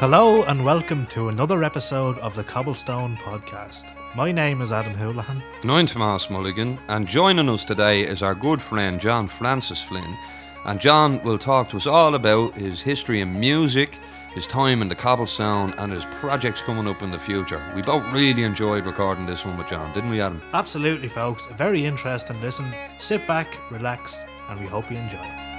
[0.00, 3.84] Hello and welcome to another episode of the Cobblestone Podcast.
[4.16, 5.42] My name is Adam Houlihan.
[5.60, 10.16] And I'm Tomas Mulligan, and joining us today is our good friend John Francis Flynn.
[10.64, 13.98] And John will talk to us all about his history in music,
[14.32, 17.62] his time in the Cobblestone, and his projects coming up in the future.
[17.76, 20.40] We both really enjoyed recording this one with John, didn't we, Adam?
[20.54, 21.46] Absolutely, folks.
[21.50, 22.64] A very interesting listen.
[22.96, 25.49] Sit back, relax, and we hope you enjoy it.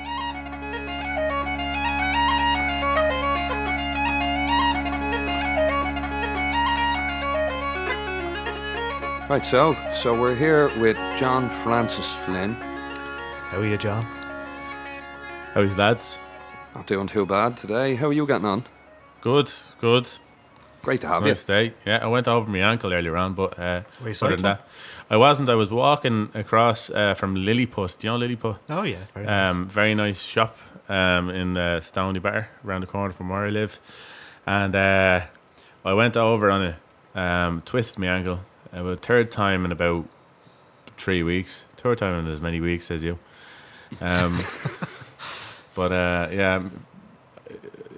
[9.31, 12.51] Right, so so we're here with John Francis Flynn.
[12.51, 14.03] How are you, John?
[15.53, 16.19] How's lads?
[16.75, 17.95] Not doing too bad today.
[17.95, 18.65] How are you getting on?
[19.21, 20.09] Good, good.
[20.81, 21.29] Great to have you.
[21.29, 21.73] nice day.
[21.85, 23.83] Yeah, I went over my ankle earlier on, but uh,
[24.21, 24.67] other than that,
[25.09, 25.47] I wasn't.
[25.47, 27.95] I was walking across uh, from Lilliput.
[27.99, 28.57] Do you know Lilliput?
[28.69, 28.97] Oh, yeah.
[29.13, 29.49] Very nice.
[29.49, 30.57] Um, very nice shop
[30.89, 33.79] um, in uh, Stoneybatter, around the corner from where I live.
[34.45, 35.21] And uh,
[35.85, 36.75] I went over on it,
[37.15, 38.41] um, twisted my ankle.
[38.73, 40.05] About third time in about
[40.97, 41.65] three weeks.
[41.77, 43.19] Third time in as many weeks as you.
[43.99, 44.39] Um,
[45.75, 46.85] but uh, yeah, um,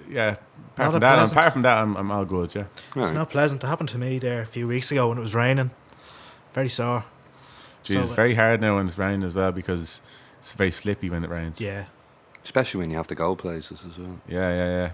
[0.08, 0.36] yeah.
[0.76, 2.52] Apart from that, apart from that, I'm, I'm all good.
[2.54, 2.64] Yeah.
[2.74, 3.14] It's Right.
[3.14, 3.62] not pleasant.
[3.62, 5.70] It happened to me there a few weeks ago when it was raining.
[6.52, 7.04] Very sore.
[7.84, 10.00] Jeez, So, it's uh, very hard now when it's raining as well because
[10.40, 11.60] it's very slippy when it rains.
[11.60, 11.84] Yeah.
[12.42, 14.18] Especially when you have to go places as well.
[14.26, 14.90] Yeah, yeah,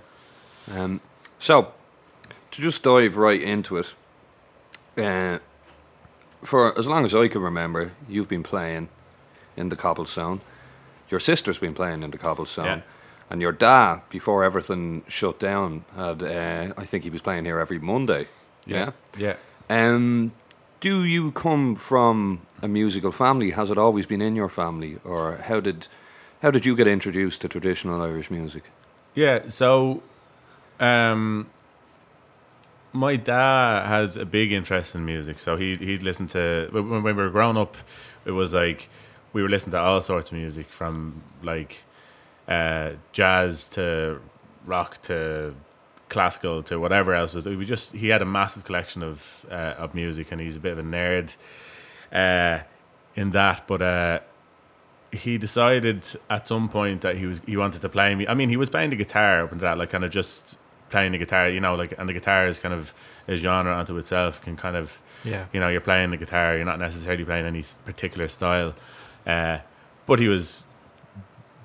[0.68, 0.82] yeah.
[0.82, 1.00] Um,
[1.38, 1.72] so,
[2.50, 3.94] to just dive right into it,
[4.98, 5.38] uh,
[6.42, 8.88] for as long as I can remember, you've been playing
[9.56, 10.40] in the Cobblestone.
[11.08, 12.66] Your sister's been playing in the Cobblestone.
[12.66, 12.80] Yeah.
[13.28, 17.60] And your dad, before everything shut down, had uh, I think he was playing here
[17.60, 18.26] every Monday.
[18.66, 18.92] Yeah.
[19.16, 19.36] Yeah.
[19.68, 20.32] Um,
[20.80, 23.50] do you come from a musical family?
[23.50, 25.88] Has it always been in your family, or how did
[26.42, 28.64] how did you get introduced to traditional Irish music?
[29.14, 30.02] Yeah, so
[30.80, 31.50] um
[32.92, 35.38] my dad has a big interest in music.
[35.38, 37.76] So he he'd listen to when, we were growing up,
[38.24, 38.88] it was like
[39.32, 41.82] we were listening to all sorts of music from like
[42.48, 44.20] uh jazz to
[44.66, 45.54] rock to
[46.08, 49.94] classical to whatever else was we just he had a massive collection of uh, of
[49.94, 51.36] music and he's a bit of a nerd
[52.12, 52.64] uh
[53.14, 54.18] in that but uh
[55.12, 58.26] he decided at some point that he was he wanted to play me.
[58.26, 60.58] I mean, he was playing the guitar up into that, like kind of just
[60.90, 62.92] playing the guitar, you know, like and the guitar is kind of
[63.28, 64.42] a genre unto itself.
[64.42, 65.46] Can kind of, Yeah.
[65.52, 68.74] you know, you're playing the guitar, you're not necessarily playing any particular style.
[69.26, 69.58] Uh,
[70.06, 70.64] but he was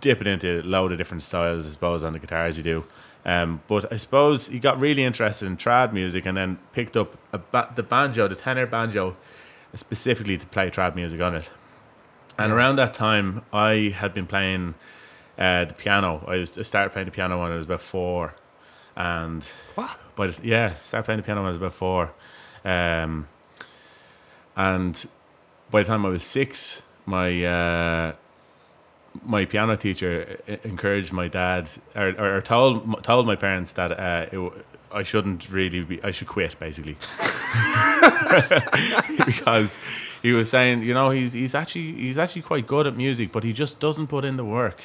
[0.02, 2.86] dipping into a load of different styles, I suppose, on the guitar as you do.
[3.26, 7.18] Um, but I suppose he got really interested in trad music and then picked up
[7.34, 9.18] a ba- the banjo, the tenor banjo,
[9.74, 11.50] specifically to play trad music on it.
[12.38, 14.76] And around that time, I had been playing
[15.40, 16.24] uh, the piano.
[16.28, 18.36] I, was, I started playing the piano when I was about four,
[18.96, 19.44] and
[19.76, 19.98] What?
[20.16, 22.14] but yeah, started playing the piano when I was about four,
[22.64, 23.28] um,
[24.56, 25.06] and
[25.72, 28.14] by the time I was six, my uh,
[29.24, 34.26] my piano teacher encouraged my dad or, or, or told told my parents that uh,
[34.32, 36.98] it, I shouldn't really be I should quit basically.
[39.26, 39.80] Because
[40.22, 43.44] he was saying you know he's he's actually he's actually quite good at music but
[43.44, 44.82] he just doesn't put in the work.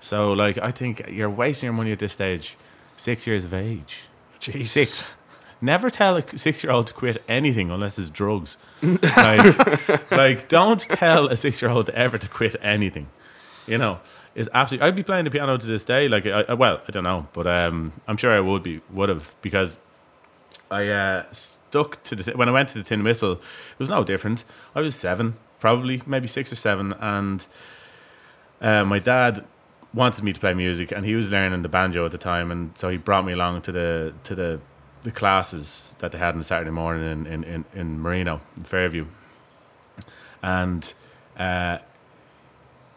[0.00, 2.56] So like I think you're wasting your money at this stage
[3.00, 4.02] six years of age
[4.38, 4.72] Jesus.
[4.72, 5.16] six
[5.60, 10.80] never tell a six year old to quit anything unless it's drugs like, like don't
[10.80, 13.06] tell a six year old ever to quit anything
[13.70, 14.00] you know,
[14.34, 14.88] is absolutely.
[14.88, 16.08] I'd be playing the piano to this day.
[16.08, 19.08] Like, I, I, well, I don't know, but um, I'm sure I would be, would
[19.08, 19.78] have, because
[20.70, 23.32] I uh, stuck to the when I went to the Tin Whistle.
[23.32, 24.44] It was no different.
[24.74, 27.46] I was seven, probably maybe six or seven, and
[28.60, 29.44] uh, my dad
[29.92, 32.76] wanted me to play music, and he was learning the banjo at the time, and
[32.76, 34.60] so he brought me along to the to the
[35.02, 39.06] the classes that they had on Saturday morning in in in, in Marino, in Fairview,
[40.42, 40.94] and.
[41.36, 41.78] Uh,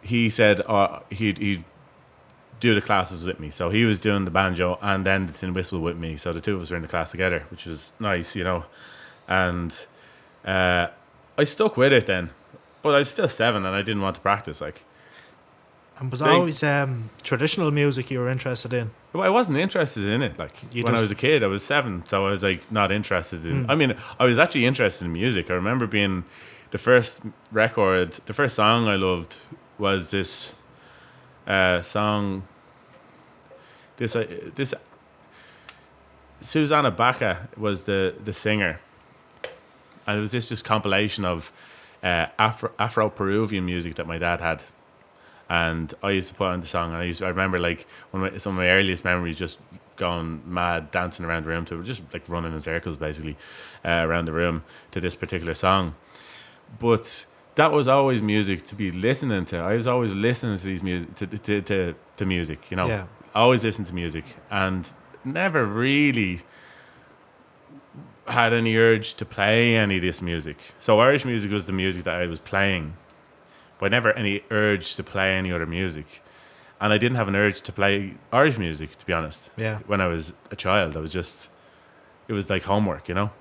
[0.03, 1.63] he said uh, he'd, he'd
[2.59, 3.49] do the classes with me.
[3.49, 6.17] So he was doing the banjo and then the tin whistle with me.
[6.17, 8.65] So the two of us were in the class together, which was nice, you know.
[9.27, 9.85] And
[10.45, 10.87] uh,
[11.37, 12.29] I stuck with it then,
[12.81, 14.61] but I was still seven and I didn't want to practice.
[14.61, 14.83] Like,
[15.99, 18.91] And was always um, traditional music you were interested in?
[19.13, 20.39] well, I wasn't interested in it.
[20.39, 22.69] Like You when I just- was a kid, I was seven, so I was like
[22.71, 23.69] not interested in.
[23.69, 25.51] I mean, I was actually interested in music.
[25.51, 26.23] I remember being
[26.71, 29.35] the first record, the first song I loved
[29.77, 30.55] was this
[31.45, 32.43] uh, song.
[33.97, 34.25] This uh,
[34.55, 34.73] this
[36.41, 38.79] Susana Baca was the the singer,
[40.07, 41.53] and it was this just compilation of
[42.03, 44.63] uh, Afro Afro Peruvian music that my dad had,
[45.53, 46.93] and I used to put on the song.
[46.93, 49.35] And I used to, I remember like one of my, some of my earliest memories
[49.35, 49.59] just
[49.97, 53.37] going mad, dancing around the room to just like running in circles basically
[53.85, 55.93] uh, around the room to this particular song.
[56.79, 59.57] But that was always music to be listening to.
[59.57, 62.87] I was always listening to these music to to to, to music, you know.
[62.87, 63.05] Yeah.
[63.35, 64.91] Always listen to music and
[65.23, 66.41] never really
[68.27, 70.57] had any urge to play any of this music.
[70.79, 72.95] So Irish music was the music that I was playing,
[73.83, 76.23] but never any urge to play any other music.
[76.79, 79.49] And I didn't have an urge to play Irish music, to be honest.
[79.57, 79.79] Yeah.
[79.87, 81.49] When I was a child, I was just,
[82.29, 83.31] it was like homework, you know.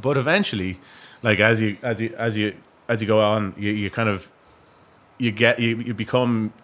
[0.00, 0.80] But eventually,
[1.22, 2.54] like as you as you as you
[2.88, 4.32] as you go on, you, you kind of
[5.18, 6.54] you get you, you become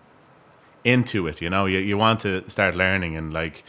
[0.83, 1.67] into it, you know.
[1.67, 3.65] You you want to start learning and like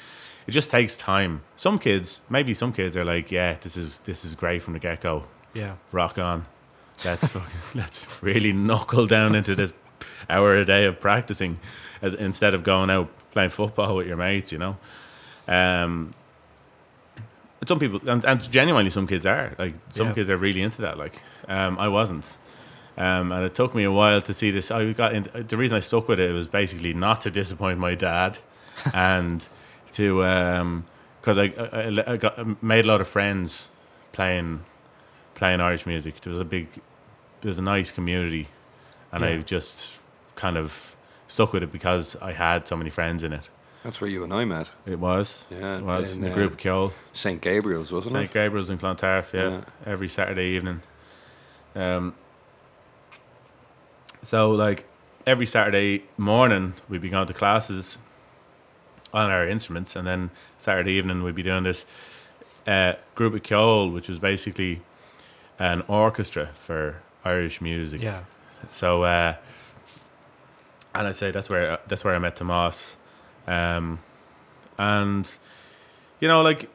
[0.48, 1.42] it just takes time.
[1.58, 4.80] Some kids, maybe some kids are like, yeah, this is this is great from the
[4.80, 5.26] get go.
[5.54, 5.76] Yeah.
[5.92, 6.46] Rock on.
[7.04, 9.74] Let's fucking, let's really knuckle down into this
[10.30, 11.60] hour a day of practicing
[12.02, 14.78] as, instead of going out playing football with your mates, you know.
[15.48, 16.14] Um,
[17.68, 20.14] some people and, and genuinely some kids are like some Yeah.
[20.14, 20.98] kids are really into that.
[20.98, 22.38] Like um, I wasn't.
[22.98, 24.72] Um, and it took me a while to see this.
[24.72, 27.94] I got in, the reason I stuck with it was basically not to disappoint my
[27.94, 28.38] dad,
[28.94, 29.46] and
[29.94, 30.84] to
[31.22, 33.70] because I, I, I got made a lot of friends
[34.14, 34.62] playing
[35.36, 36.20] playing Irish music.
[36.22, 36.68] There was a big,
[37.42, 38.48] there was a nice community,
[39.12, 39.98] and I just
[40.36, 40.96] kind of
[41.28, 43.42] stuck with it because I had so many friends in it.
[43.84, 44.68] That's where you and I met.
[44.88, 46.94] It was, Yeah, it was in, the uh, grúpa cheoil.
[47.14, 47.40] St.
[47.40, 48.24] Gabriel's, wasn't St.
[48.24, 48.28] it?
[48.28, 49.62] St Gabriel's in Clontarf, yeah, Yeah.
[49.86, 50.82] every Saturday evening.
[51.76, 52.16] Um,
[54.24, 54.86] so like
[55.28, 58.00] every Saturday morning we'd be going to classes
[59.14, 61.86] on our instruments, and then Saturday evening we'd be doing this
[62.66, 64.82] uh, grúpa cheoil, which was basically
[65.60, 68.02] an orchestra for Irish music.
[68.02, 68.24] Yeah.
[68.72, 69.36] So, uh,
[70.94, 72.98] and I'd say that's where that's where I met Tomas,
[73.48, 74.00] um,
[74.78, 75.38] and
[76.20, 76.70] you know, like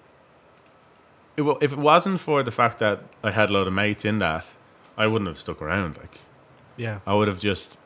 [1.36, 4.18] it, if it wasn't for the fact that I had a lot of mates in
[4.18, 4.46] that,
[4.96, 5.96] I wouldn't have stuck around.
[5.96, 6.18] Like
[6.76, 7.00] Yeah.
[7.06, 7.78] I would have just,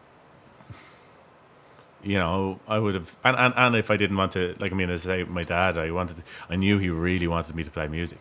[2.02, 4.74] you know, I would have, and, and, and if I didn't want to, like I
[4.74, 7.64] mean, as I say, my dad, I wanted, to, I knew he really wanted me
[7.64, 8.20] to play music.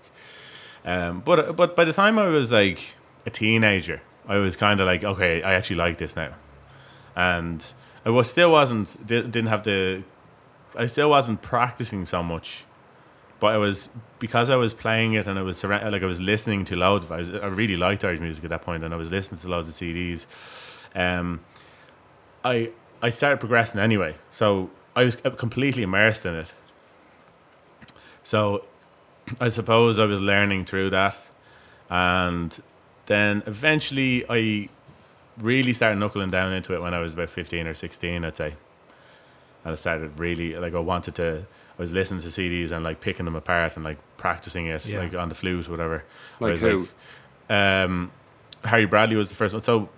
[0.85, 2.95] Um, but but by the time I was like
[3.25, 6.33] a teenager, I was kind of like, okay, I actually like this now,
[7.15, 7.73] and
[8.05, 10.03] I was still wasn't didn't have the,
[10.75, 12.65] I still wasn't practicing so much,
[13.39, 13.89] but I was
[14.19, 17.11] because I was playing it and I was like I was listening to loads of.
[17.11, 19.49] I, was, I really liked Irish music at that point, and I was listening to
[19.49, 20.25] loads of CDs.
[20.95, 21.39] Um,
[22.43, 22.71] I
[23.01, 26.53] I started progressing anyway, so I was completely immersed in it.
[28.23, 28.65] So
[29.39, 31.15] I suppose I was learning through that,
[31.89, 32.57] and
[33.05, 34.69] then eventually I
[35.39, 38.55] really started knuckling down into it when I was about fifteen or sixteen, I'd say.
[39.65, 41.45] And I started really like I wanted to.
[41.77, 44.99] I was listening to CDs and like picking them apart and like practicing it Yeah.
[44.99, 46.03] like on the flute, whatever.
[46.39, 46.87] Like who?
[47.49, 48.11] um,
[48.63, 49.61] Harry Bradley was the first one.
[49.61, 49.89] So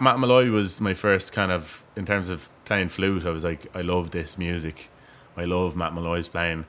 [0.00, 3.24] Matt Molloy was my first kind of in terms of playing flute.
[3.24, 4.90] I was like, I love this music.
[5.36, 6.66] I love Matt Molloy's playing,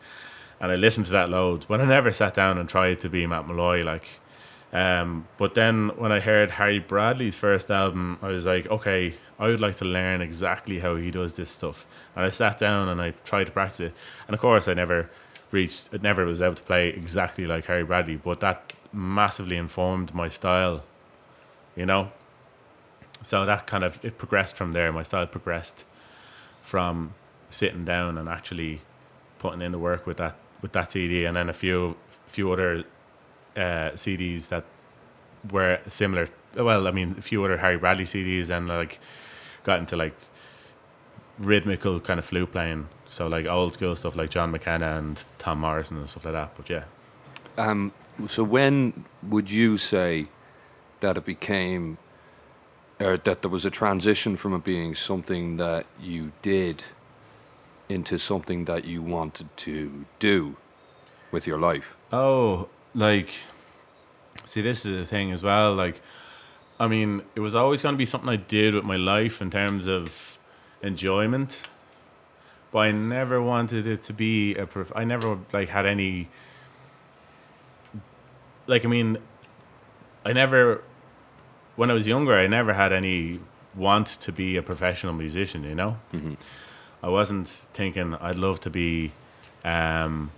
[0.63, 1.65] and I listened to that loads.
[1.65, 3.83] But I never sat down and tried to be Matt Molloy.
[3.83, 4.21] Like,
[4.71, 9.47] um, but then when I heard Harry Bradley's first album, I was like, okay, I
[9.49, 11.85] would like to learn exactly how he does this stuff.
[12.15, 13.93] And I sat down and I tried to practice it.
[14.25, 15.09] And of course, I never
[15.51, 20.15] reached, I never was able to play exactly like Harry Bradley, but that massively informed
[20.15, 20.85] my style,
[21.75, 22.13] you know?
[23.21, 24.93] So that kind of, it progressed from there.
[24.93, 25.83] My style progressed
[26.61, 27.15] from
[27.49, 28.79] sitting down and actually
[29.39, 32.83] putting in the work with that with that CD, and then a few few other
[33.55, 34.65] uh, CDs that
[35.51, 36.29] were similar.
[36.55, 38.99] Well, I mean, a few other Harry Bradley CDs, and like
[39.63, 40.15] got into like
[41.37, 42.87] rhythmical kind of flute playing.
[43.05, 46.55] So like old school stuff like John McKenna and Tom Morrison and stuff like that.
[46.55, 46.85] But yeah,
[47.57, 47.91] Um,
[48.27, 50.27] so when would you say
[51.01, 51.97] that it became,
[52.99, 56.83] or that there was a transition from it being something that you did
[57.89, 60.55] into something that you wanted to do
[61.31, 61.95] with your life?
[62.11, 63.29] Oh, like,
[64.45, 65.73] see, this is the thing as well.
[65.73, 66.01] Like,
[66.79, 69.49] I mean, it was always going to be something I did with my life in
[69.49, 70.37] terms of
[70.81, 71.61] enjoyment,
[72.71, 74.65] but I never wanted it to be a.
[74.65, 76.29] Prof- I never like had any.
[78.67, 79.17] Like, I mean,
[80.25, 80.83] I never.
[81.75, 83.39] When I was younger, I never had any
[83.75, 85.63] want to be a professional musician.
[85.63, 86.33] You know, mm-hmm.
[87.03, 89.11] I wasn't thinking I'd love to be.
[89.63, 90.31] Um,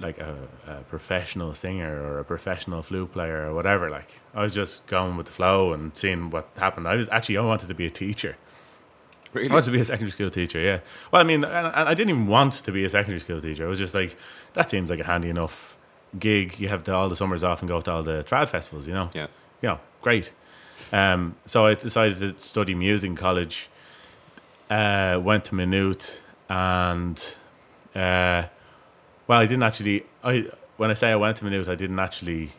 [0.00, 3.90] like a, a professional singer or a professional flute player or whatever.
[3.90, 6.88] Like I was just going with the flow and seeing what happened.
[6.88, 8.36] I was actually I wanted to be a teacher.
[9.32, 9.50] Really?
[9.50, 10.58] I wanted to be a secondary school teacher.
[10.58, 10.80] Yeah.
[11.12, 13.64] Well, I mean, and, and I didn't even want to be a secondary school teacher.
[13.64, 14.16] I was just like,
[14.54, 15.76] that seems like a handy enough
[16.18, 16.58] gig.
[16.58, 18.88] You have the, all the summers off and go to all the trad festivals.
[18.88, 19.10] You know.
[19.14, 19.28] Yeah.
[19.62, 20.32] You know, great.
[20.92, 23.68] Um, so I decided to study music in college.
[24.70, 27.34] Uh, went to Maynooth and,
[27.94, 28.44] uh,
[29.26, 30.04] well, I didn't actually.
[30.22, 30.46] I
[30.76, 32.50] when I say I went to Maynooth, I didn't actually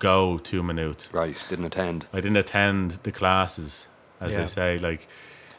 [0.00, 1.08] go to Maynooth.
[1.12, 1.36] Right.
[1.48, 2.06] Didn't attend.
[2.12, 3.86] I didn't attend the classes,
[4.20, 4.40] as Yeah.
[4.40, 4.78] they say.
[4.78, 5.06] Like,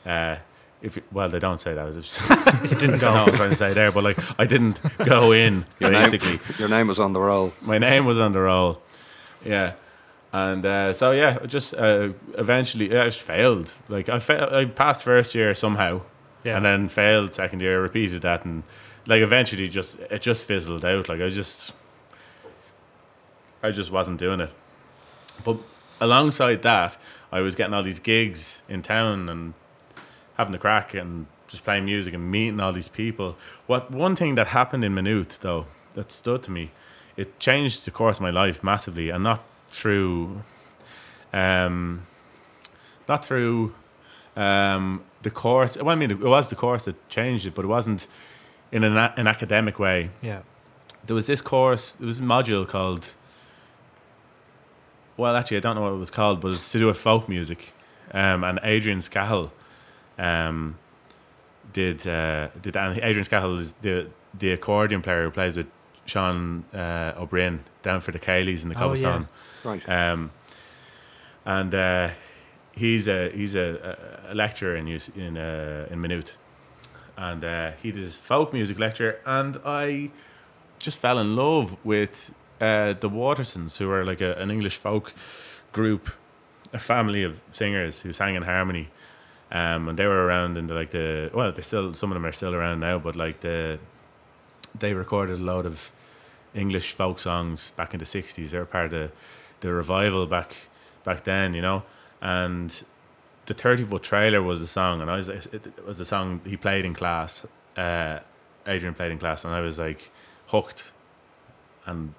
[0.06, 0.36] uh,
[0.82, 1.94] if well, they don't say that.
[1.94, 2.20] Just-
[2.64, 3.32] You didn't I don't know what go.
[3.32, 5.66] I'm trying to say there, but like, I didn't go in.
[5.80, 7.54] Your basically, name, your name was on the roll.
[7.62, 8.82] my name was on the roll.
[9.46, 9.74] Yeah.
[10.34, 13.76] And uh, so yeah, I just uh, eventually yeah, I just failed.
[13.90, 16.02] Like I fa- I passed first year somehow,
[16.46, 16.56] Yeah.
[16.58, 17.82] and then failed second year.
[17.82, 18.64] Repeated that, and
[19.08, 21.10] like eventually just it just fizzled out.
[21.10, 21.74] Like I just
[23.64, 24.50] I just wasn't doing it.
[25.44, 25.58] But
[26.00, 26.98] alongside that,
[27.32, 29.54] I was getting all these gigs in town and
[30.38, 33.36] having the crack and just playing music and meeting all these people.
[33.68, 36.72] What one thing that happened in Maynooth though that stood to me,
[37.18, 40.44] it changed the course of my life massively, and not through,
[41.34, 42.06] um,
[43.08, 43.74] not through,
[44.36, 45.78] um, the course.
[45.78, 48.08] Well, I mean, it was the course that changed it, but it wasn't
[48.72, 50.42] in an, an academic way Yeah.
[51.06, 53.10] there was this course, there was a module called.
[55.18, 57.28] Well, actually, I don't know what it was called, but it's to do with folk
[57.30, 57.74] music.
[58.14, 59.52] Um, and Adrian Scahill
[60.18, 60.78] um,
[61.74, 62.76] did did did.
[62.76, 65.68] And Adrian Scahill is the the accordion player who plays with
[66.06, 69.26] Sean uh, O'Brien down for the Céilís and the Oh, yeah.
[69.64, 69.88] Right.
[69.88, 70.32] Um,
[71.46, 72.10] and uh,
[72.74, 73.98] he's a he's a,
[74.30, 76.38] a lecturer in in uh, in Maynooth,
[77.18, 80.12] and uh, he does folk music lecture, and I
[80.80, 85.14] just fell in love with uh, the Watersons, who are like a, an English folk
[85.72, 86.10] group,
[86.74, 88.90] a family of singers who sang in harmony.
[89.54, 92.26] Um, and they were around in the like the well, they still some of them
[92.26, 93.80] are still around now, but like the
[94.80, 95.92] they recorded a lot of
[96.54, 98.52] English folk songs back in the sixties.
[98.52, 99.12] They were part of the,
[99.62, 100.56] the revival back
[101.04, 101.84] back then, you know.
[102.22, 102.84] And
[103.48, 106.58] the thirty foot trailer was the song, and I was it was the song he
[106.58, 107.46] played in class.
[107.78, 108.20] Uh,
[108.68, 110.12] Adrian played in class, and I was like
[110.48, 110.92] hooked.
[111.86, 112.14] And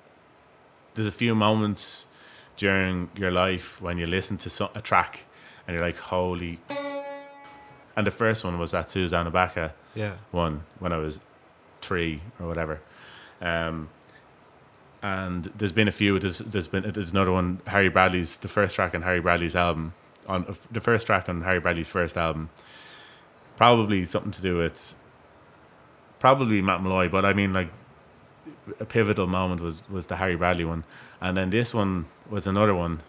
[0.94, 2.06] there's a few moments
[2.56, 5.24] during your life when you listen to so, a track,
[5.66, 6.58] and you're like, "Holy!"
[7.96, 10.14] And the first one was that Susana Baca Yeah.
[10.30, 11.20] one when I was
[11.82, 12.80] three or whatever.
[13.40, 13.88] Um,
[15.02, 16.18] and there's been a few.
[16.18, 17.60] There's there's been there's another one.
[17.66, 19.94] Harry Bradley's the first track on Harry Bradley's album
[20.28, 22.50] on the first track on Harry Bradley's first album.
[23.56, 24.94] Probably something to do with
[26.18, 27.70] probably Matt Molloy, but I mean like
[28.78, 30.84] a pivotal moment was was the Harry Bradley one,
[31.20, 33.02] and then this one was another one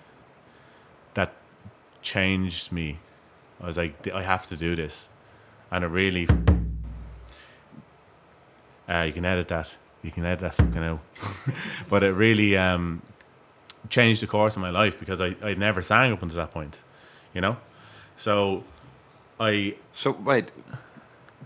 [1.13, 1.33] that
[2.01, 2.99] changed me.
[3.61, 5.09] I was like, I have to do this,
[5.71, 6.27] and it really.
[8.89, 9.75] Uh, you can edit that.
[10.03, 10.99] You can edit that fucking out.
[11.89, 13.01] but it really um,
[13.89, 16.77] changed the course of my life because I I never sang up until that point,
[17.33, 17.57] you know.
[18.17, 18.63] So,
[19.39, 20.51] I So wait,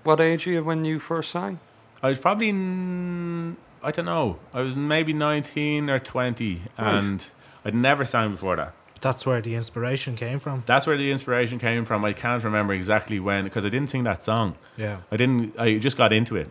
[0.03, 1.59] what age are you when you first sang?
[2.01, 4.39] I was probably I don't know.
[4.53, 7.27] I was maybe nineteen or twenty, and
[7.63, 8.73] I'd never sang before that.
[9.01, 10.63] That's where the inspiration came from.
[10.65, 12.03] That's where the inspiration came from.
[12.03, 14.55] I can't remember exactly when because I didn't sing that song.
[14.75, 14.97] Yeah.
[15.11, 15.59] I didn't.
[15.59, 16.49] I just got into it.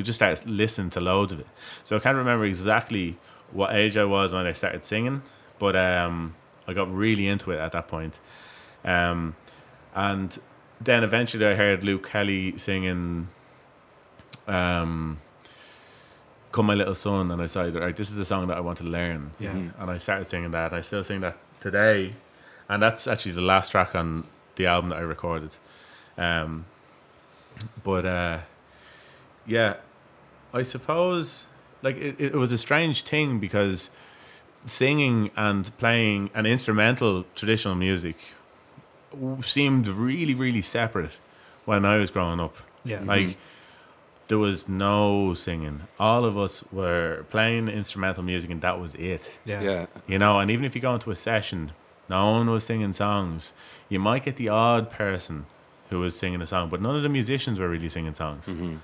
[0.00, 1.46] We just started listening to loads of it.
[1.84, 3.18] So I can't remember exactly
[3.52, 5.20] what age I was when I started singing,
[5.58, 6.34] but um,
[6.66, 8.18] I got really into it at that point.
[8.82, 9.36] Um,
[9.94, 10.38] and
[10.80, 13.28] then eventually I heard Luke Kelly singing
[14.48, 15.18] um,
[16.50, 18.78] "Come My Little Son," and I decided, right, this is a song that I want
[18.78, 19.32] to learn.
[19.38, 19.52] Yeah.
[19.52, 19.72] Mhm.
[19.78, 20.68] And I started singing that.
[20.72, 22.14] And I still sing that today,
[22.70, 24.24] and that's actually the last track on
[24.56, 25.50] the album that I recorded.
[26.16, 26.64] Um,
[27.84, 28.38] but uh,
[29.46, 29.74] yeah,
[30.52, 31.46] I suppose
[31.82, 33.90] like it, it was a strange thing because
[34.66, 38.16] singing and playing an instrumental traditional music
[39.42, 41.18] seemed really really separate
[41.64, 42.56] when I was growing up.
[42.84, 43.00] Yeah.
[43.00, 43.38] Like mm-hmm.
[44.28, 45.82] there was no singing.
[45.98, 49.38] All of us were playing instrumental music and that was it.
[49.44, 49.60] Yeah.
[49.60, 49.86] Yeah.
[50.06, 51.72] You know, and even if you go into a session,
[52.08, 53.52] no one was singing songs.
[53.88, 55.46] You might get the odd person
[55.90, 58.46] who was singing a song, but none of the musicians were really singing songs.
[58.48, 58.76] Mm-hmm.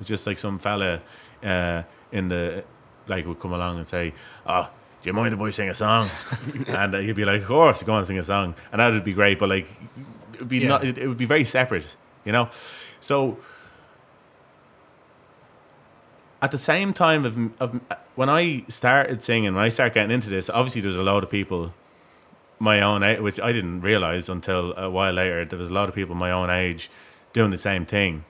[0.00, 1.00] It's just like some fella
[1.44, 2.64] uh, in the
[3.06, 4.14] like would come along and say,
[4.46, 4.68] "Oh,
[5.02, 6.08] do you mind if I sing a song?"
[6.68, 8.90] and uh, you'd be like, "Of course, go on and sing a song," and that
[8.92, 9.38] would be great.
[9.38, 9.68] But like,
[10.34, 10.68] it would be Yeah.
[10.68, 10.84] not.
[10.84, 12.48] It, it would be very separate, you know.
[13.00, 13.38] So
[16.40, 17.80] at the same time of, of
[18.16, 21.30] when I started singing, when I started getting into this, obviously there's a lot of
[21.30, 21.72] people
[22.58, 25.44] my own age, which I didn't realize until a while later.
[25.44, 26.90] There was a lot of people my own age
[27.32, 28.24] doing the same thing,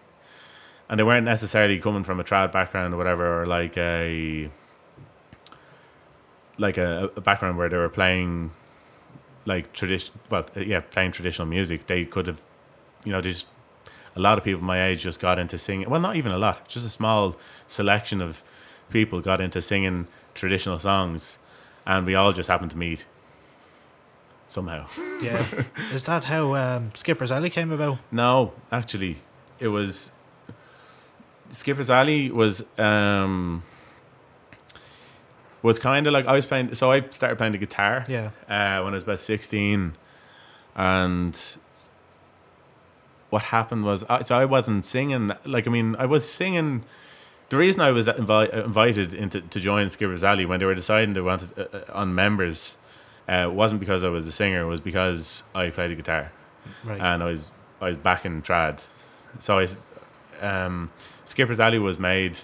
[0.92, 4.50] and they weren't necessarily coming from a trad background or whatever, or like a
[6.58, 8.50] like a, a background where they were playing
[9.46, 10.14] like tradition.
[10.28, 11.87] Well, yeah, playing traditional music.
[11.87, 12.44] They could have,
[13.06, 13.46] you know, just
[14.14, 15.88] a lot of people my age just got into singing.
[15.88, 18.44] Well, not even a lot, just a small selection of
[18.90, 21.38] people got into singing traditional songs,
[21.87, 23.06] and we all just happened to meet
[24.46, 24.87] somehow.
[25.22, 25.42] Yeah.
[25.90, 27.96] Is that how um, Skipper's Alley came about?
[28.11, 29.22] No, actually,
[29.58, 30.12] it was
[31.52, 33.62] Skipper's Alley was um
[35.62, 36.75] was kind of like I was playing.
[36.75, 38.04] So I started playing the guitar.
[38.09, 38.30] Yeah.
[38.49, 39.92] Uh, when I was about sixteen,
[40.75, 41.38] and
[43.30, 45.30] what happened was, I, so I wasn't singing.
[45.44, 46.85] Like I mean, I was singing.
[47.50, 51.12] The reason I was invi- invited into to join Skipper's Alley when they were deciding
[51.14, 52.78] they wanted uh, uh, on members
[53.28, 54.62] uh, wasn't because I was a singer.
[54.62, 56.32] It was because I played the guitar
[56.82, 56.99] Right.
[57.00, 58.82] and I was I was back in trad.
[59.38, 59.66] So I
[60.40, 60.90] um,
[61.25, 62.38] Skipper's Alley was made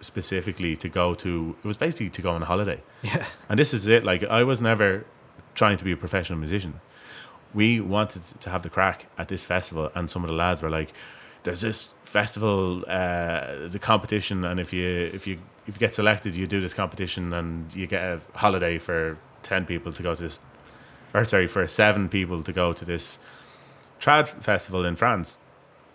[0.00, 1.56] specifically to go to.
[1.62, 3.26] It was basically to go on a holiday, yeah.
[3.48, 4.04] and this is it.
[4.04, 5.06] Like I was never
[5.54, 6.80] trying to be a professional musician.
[7.52, 10.70] We wanted to have the crack at this festival, and some of the lads were
[10.70, 10.92] like,
[11.44, 12.84] "There's this festival.
[12.86, 16.60] Uh, there's a competition, and if you if you if you get selected, you do
[16.60, 20.40] this competition, and you get a holiday for ten people to go to this,
[21.12, 23.18] or sorry, for seven people to go to this
[24.00, 25.38] trad festival in France."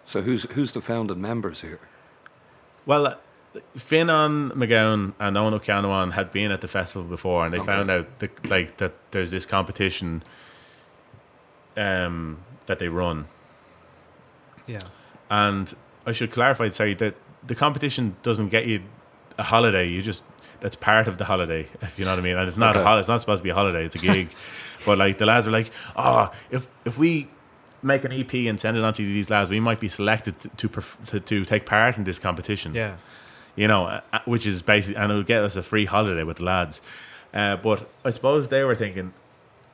[0.06, 1.80] So who's who's the founding members here?
[2.86, 3.16] Well, uh,
[3.78, 7.66] Finan McGowan and Owen Ó Ceannabháin had been at the festival before, and they Okay.
[7.66, 10.24] found out that, like that there's this competition
[11.78, 13.26] um, that they run.
[14.68, 14.80] Yeah.
[15.30, 15.74] And
[16.06, 17.16] I should clarify, sorry, that
[17.46, 18.82] the competition doesn't get you
[19.38, 19.88] a holiday.
[19.88, 20.24] You just
[20.60, 22.38] that's part of the holiday, if you know what I mean.
[22.38, 22.84] And it's not a Okay.
[22.86, 23.00] holiday.
[23.00, 23.86] It's not supposed to be a holiday.
[23.86, 24.30] It's a gig.
[24.86, 27.28] but like the lads were like, oh, if if we
[27.82, 30.50] make an EP and send it on to these lads, we might be selected to
[30.68, 32.96] to, to, to take part in this competition Yeah.
[33.56, 36.44] you know, uh, which is basically, and it'll get us a free holiday with the
[36.46, 36.82] lads.
[37.34, 39.14] Uh, but I suppose they were thinking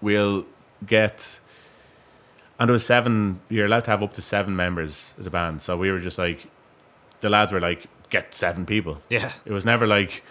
[0.01, 0.45] we'll
[0.85, 1.39] get,
[2.59, 3.39] and there was seven.
[3.49, 6.17] You're allowed to have up to seven members of the band, so we were just
[6.17, 6.47] like,
[7.21, 9.01] the lads were like, get seven people.
[9.09, 9.31] Yeah.
[9.45, 10.23] It was never like.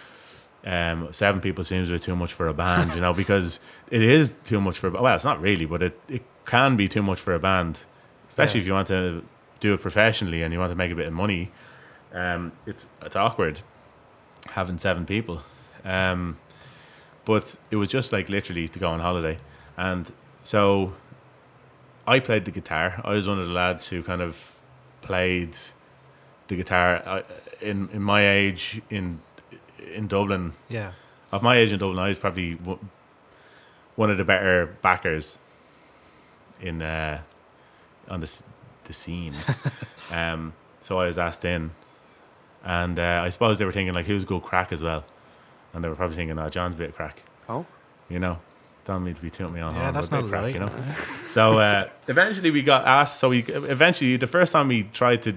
[0.65, 3.59] Um, seven people seems a bit too much for a band, you know, because
[3.91, 4.89] it is too much for.
[4.89, 7.79] Well, it's not really, but it, it can be too much for a band,
[8.29, 8.63] especially Yeah.
[8.63, 9.23] if you want to
[9.59, 11.49] do it professionally and you want to make a bit of money
[12.13, 13.59] um, it's it's awkward
[14.51, 15.41] having seven people.
[15.83, 16.37] Um,
[17.25, 19.37] but it was just like literally to go on holiday,
[19.77, 20.11] and
[20.43, 20.93] so
[22.07, 23.01] I played the guitar.
[23.03, 24.55] I was one of the lads who kind of
[25.01, 25.57] played
[26.47, 27.23] the guitar I,
[27.61, 29.19] in in my age in
[29.93, 30.53] in Dublin.
[30.69, 30.91] Yeah.
[31.31, 32.53] Of my age in Dublin, I was probably
[33.95, 35.39] one of the better backers
[36.61, 37.21] in uh,
[38.09, 38.43] on the
[38.85, 39.35] the scene.
[40.11, 41.71] um, so I was asked in,
[42.63, 45.03] and uh, I suppose they were thinking like, who's good crack as well,
[45.73, 47.65] and they were probably thinking, oh, John's a bit of crack, Oh,
[48.09, 48.39] you know.
[48.85, 50.29] Don't mean to be tooting me on Yeah, horn, that's but a bit not of
[50.29, 50.49] crack, lie.
[50.49, 50.59] you
[50.93, 50.95] know.
[51.27, 53.17] So uh, eventually we got asked.
[53.17, 55.33] So we eventually the first time we tried to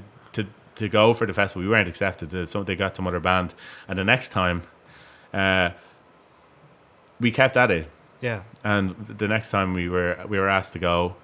[0.79, 2.49] to to go for the festival, we weren't accepted.
[2.49, 3.55] So they got some other band,
[3.87, 4.62] and the next time,
[5.35, 5.71] uh,
[7.21, 7.88] we kept at it.
[8.21, 8.43] Yeah.
[8.64, 11.17] And the next time we were we were asked to go,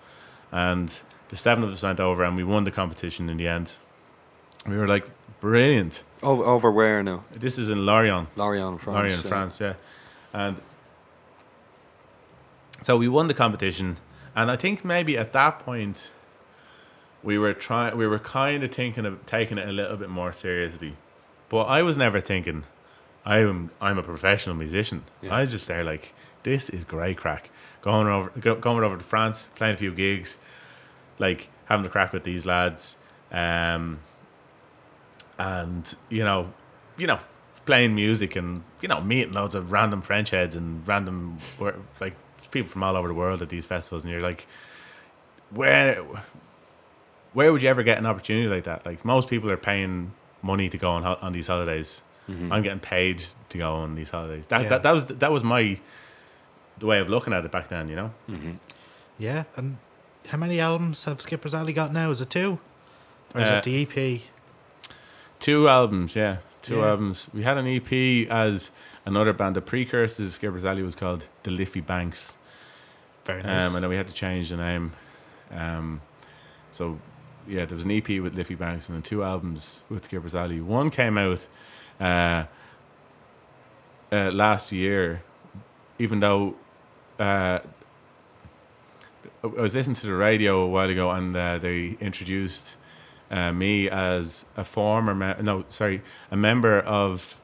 [0.53, 3.73] and the seven of us went over, and we won the competition in the end.
[4.67, 5.07] We were like,
[5.41, 6.03] brilliant.
[6.23, 7.25] oh over where now?
[7.33, 8.29] This is in Lorient.
[8.37, 8.97] Lorient, France.
[8.97, 9.29] Lorient, yeah.
[9.29, 9.75] France, yeah.
[10.33, 10.61] And
[12.81, 13.97] so we won the competition,
[14.35, 16.11] and I think maybe at that point
[17.25, 20.33] we were trying, we were kind of thinking of taking it a little bit more
[20.33, 20.97] seriously.
[21.49, 22.65] But I was never thinking,
[23.25, 25.05] I'm I'm a professional musician.
[25.23, 25.35] Yeah.
[25.35, 27.51] I was just there like, this is great crack.
[27.81, 30.37] Going over, go, going over to France, playing a few gigs,
[31.19, 32.97] like having a crack with these lads,
[33.33, 34.01] um,
[35.39, 36.53] and you know,
[36.99, 37.21] you know,
[37.65, 41.39] playing music and you know meeting loads of random French heads and random
[42.01, 42.15] like
[42.51, 44.47] people from all over the world at these festivals, and you're like,
[45.51, 46.05] where,
[47.35, 48.87] where would you ever get an opportunity like that?
[48.87, 52.03] Like most people are paying money to go on on these holidays.
[52.27, 54.47] I'm getting paid to go on these holidays.
[54.47, 54.69] That, Yeah.
[54.71, 55.79] that that was that was my
[56.79, 57.89] the way of looking at it back then.
[57.89, 58.11] You know,
[59.19, 59.45] Yeah.
[59.57, 59.77] And
[60.31, 62.09] how many albums have Skipper's Alley got now?
[62.11, 62.59] Is it two?
[63.35, 64.23] Or is Uh, it the E EP?
[65.39, 66.17] two albums.
[66.17, 66.87] Yeah, two Yeah.
[66.91, 67.29] albums.
[67.35, 68.71] We had an EP as
[69.05, 69.55] another band.
[69.57, 72.37] The precursor to Skipper's Alley was called the Liffey Banks.
[73.27, 73.69] Very nice.
[73.69, 74.93] Um, and then we had to change the name.
[75.53, 76.01] Um,
[76.71, 76.99] so,
[77.47, 80.61] yeah, there was an EP with Liffey Banks and then two albums with Skipper's Alley.
[80.61, 81.47] One came out
[82.01, 82.45] uh,
[84.13, 85.23] uh, last year,
[85.99, 86.57] even though
[87.19, 87.59] uh,
[89.43, 92.77] I was listening to the radio a while ago, and uh, they introduced
[93.31, 97.41] uh, me as a former me- no, sorry, a member of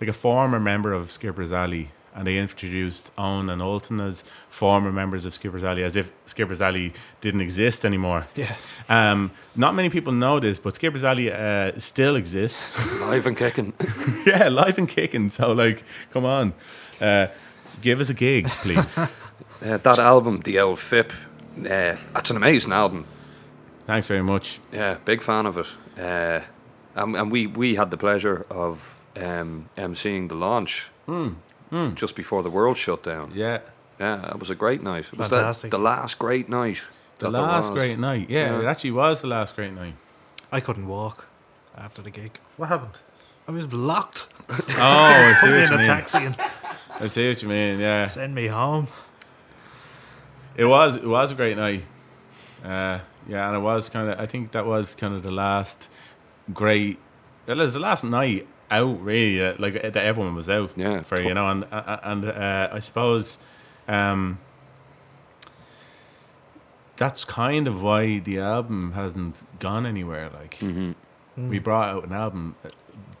[0.00, 4.92] like a former member of Skipper's Alley, and they introduced Owen and Ultan as former
[4.92, 8.26] members of Skipper's Alley, as if Skipper's Alley didn't exist anymore.
[8.34, 8.54] Yeah.
[8.88, 12.76] Um, not many people know this, but Skipper's Alley uh, still exists.
[13.00, 13.72] Live and kicking.
[14.26, 15.30] yeah, live and kicking.
[15.30, 16.52] So, like, come on,
[17.00, 17.28] uh,
[17.80, 18.98] give us a gig, please.
[19.64, 21.12] Uh, that album, The Old Fip,
[21.60, 23.06] uh, that's an amazing album.
[23.86, 24.58] Thanks very much.
[24.72, 25.66] Yeah, big fan of it.
[25.96, 26.40] Uh,
[26.96, 30.90] and, and we, we had the pleasure of um, emceeing the launch
[31.94, 33.30] just before the world shut down.
[33.34, 33.60] Yeah,
[33.98, 35.06] Yeah, it was a great night.
[35.12, 35.70] It was the, Fantastic.
[35.70, 36.80] the last great night.
[37.18, 37.78] the last was.
[37.78, 38.28] great night.
[38.28, 39.94] Yeah, it actually was the last great night.
[40.50, 41.26] I couldn't walk
[41.76, 42.38] after the gig.
[42.58, 42.98] What happened?
[43.48, 44.28] I was blocked.
[44.50, 45.86] Oh, I see Put me what in you a mean.
[45.86, 46.36] taxi and
[47.00, 47.80] I see what you mean.
[47.80, 48.88] Yeah, send me home.
[50.56, 50.96] it was.
[50.96, 51.84] It was a great night.
[52.62, 54.20] Uh, yeah, and it was kind of.
[54.20, 55.88] I think that was kind of the last
[56.52, 56.98] great.
[57.46, 59.44] It was the last night out, really.
[59.44, 60.72] Uh, like that everyone was out.
[60.76, 63.38] Yeah, for you know, and uh, and uh, I suppose.
[63.88, 64.38] Um,
[66.96, 70.30] that's kind of why the album hasn't gone anywhere.
[70.32, 71.48] Like Mm-hmm.
[71.48, 72.68] we brought out an album uh,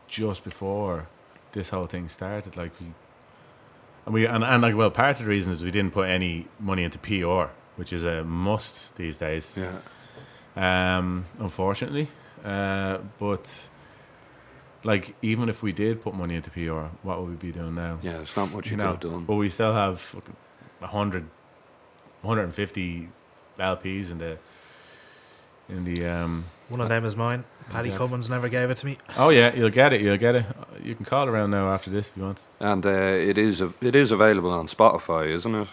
[0.08, 1.08] just before
[1.52, 2.56] this whole thing started.
[2.56, 2.92] Like we,
[4.06, 6.46] and we and, and like well, part of the reason is we didn't put any
[6.60, 9.58] money into PR, which is a must these days.
[9.58, 9.78] Yeah.
[10.54, 12.08] Um, unfortunately,
[12.44, 13.68] uh, but
[14.84, 17.98] like even if we did put money into PR, what would we be doing now?
[18.02, 19.24] Yeah, it's not much you, you could know, have done.
[19.24, 20.36] but we still have fucking
[20.80, 21.24] 100,
[22.22, 23.08] 150
[23.58, 24.38] LPs in the
[25.68, 26.44] in the um.
[26.68, 27.44] One of them is mine.
[27.70, 27.96] Paddy Yeah.
[27.98, 28.98] Cummins never gave it to me.
[29.16, 30.00] Oh yeah, you'll get it.
[30.00, 30.44] You'll get it.
[30.82, 32.40] You can call around now after this if you want.
[32.60, 35.68] And uh, it is a, it is available on Spotify, isn't it?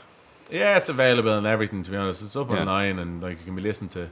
[0.51, 1.83] Yeah, it's available and everything.
[1.83, 2.59] To be honest, it's up Yeah.
[2.59, 4.09] online and like you can be listened to.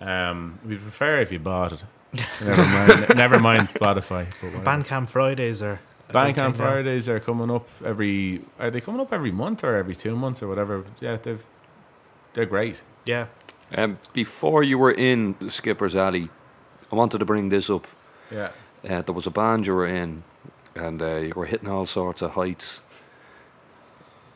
[0.00, 1.82] Um, we'd prefer if you bought it.
[2.42, 3.08] Never mind.
[3.16, 4.26] never mind Spotify.
[4.40, 4.64] But whatever.
[4.64, 5.80] Bandcamp Fridays are.
[6.08, 6.56] a Bandcamp.
[6.56, 8.42] Fridays are coming up every.
[8.58, 10.84] Are they coming up every month or every two months or whatever?
[11.00, 11.46] Yeah, they've.
[12.34, 12.82] They're great.
[13.06, 13.26] Yeah.
[13.74, 16.28] Um, before you were in Skipper's Alley,
[16.92, 17.86] I wanted to bring this up.
[18.30, 18.50] Yeah.
[18.88, 20.22] Uh, there was a band you were in,
[20.74, 22.80] and uh, you were hitting all sorts of heights.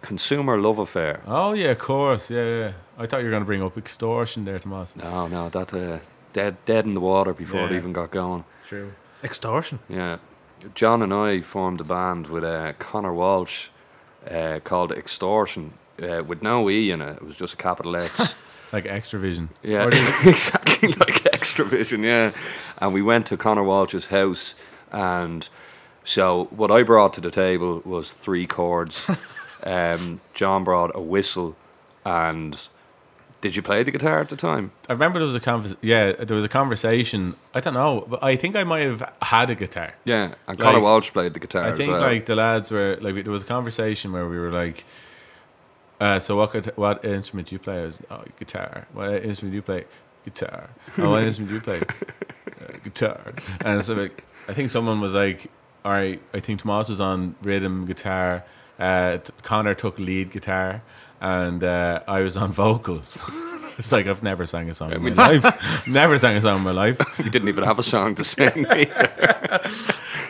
[0.02, 1.20] Consumer Love Affair.
[1.26, 2.30] Oh yeah, of course.
[2.30, 2.72] Yeah, yeah.
[2.98, 4.96] I thought you were going to bring up extortion there, Tomas.
[4.96, 5.98] No, no, that uh,
[6.32, 7.76] dead, dead in the water before it Yeah.
[7.78, 8.44] even got going.
[8.68, 8.92] True.
[9.24, 9.80] Extortion.
[9.88, 10.18] Yeah,
[10.74, 13.68] John and I formed a band with uh, Connor Walsh
[14.30, 17.16] uh, called Extortion, uh, with no e in it.
[17.16, 18.34] It was just a capital X.
[18.72, 19.48] Like Xtravision.
[19.64, 22.04] Yeah, Or did- exactly like Xtravision.
[22.04, 22.30] Yeah,
[22.78, 24.54] and we went to Connor Walsh's house,
[24.92, 25.48] and
[26.04, 29.04] so what I brought to the table was three chords.
[29.64, 31.56] um, John brought a whistle,
[32.04, 32.56] and
[33.40, 34.70] did you play the guitar at the time?
[34.88, 37.36] I remember there was a convers- Yeah, there was a conversation.
[37.54, 39.94] I don't know, but I think I might have had a guitar.
[40.04, 41.64] Yeah, and Connor Like, Walsh played the guitar.
[41.64, 42.02] I think well.
[42.02, 44.84] like the lads were like there was a conversation where we were like,
[46.00, 47.82] uh, so what could, what instrument do you play?
[47.82, 48.86] I was oh guitar.
[48.92, 49.84] What instrument do you play?
[50.24, 50.70] Guitar.
[50.98, 51.82] Oh, what instrument do you play?
[52.60, 53.32] Uh, guitar.
[53.64, 55.50] And so like I think someone was like,
[55.82, 58.44] all right, I think Tomas is on rhythm guitar.
[58.80, 60.82] Uh, T- Connor took lead guitar,
[61.20, 63.18] and uh, I was on vocals.
[63.78, 65.86] It's like I've never sang a song in my life.
[65.86, 67.00] never sang a song in my life.
[67.18, 68.66] you didn't even have a song to sing.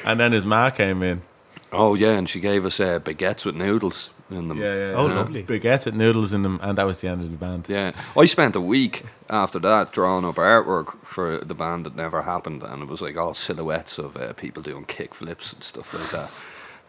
[0.04, 1.22] And then his ma came in.
[1.72, 4.58] oh yeah, and she gave us uh, baguettes with noodles in them.
[4.58, 4.92] Yeah, yeah.
[4.94, 5.14] Oh, yeah.
[5.14, 5.42] lovely.
[5.44, 7.66] Baguettes with noodles in them, and that was the end of the band.
[7.68, 12.22] Yeah, I spent a week after that drawing up artwork for the band that never
[12.22, 15.92] happened, and it was like all silhouettes of uh, people doing kick flips and stuff
[15.94, 16.30] like that.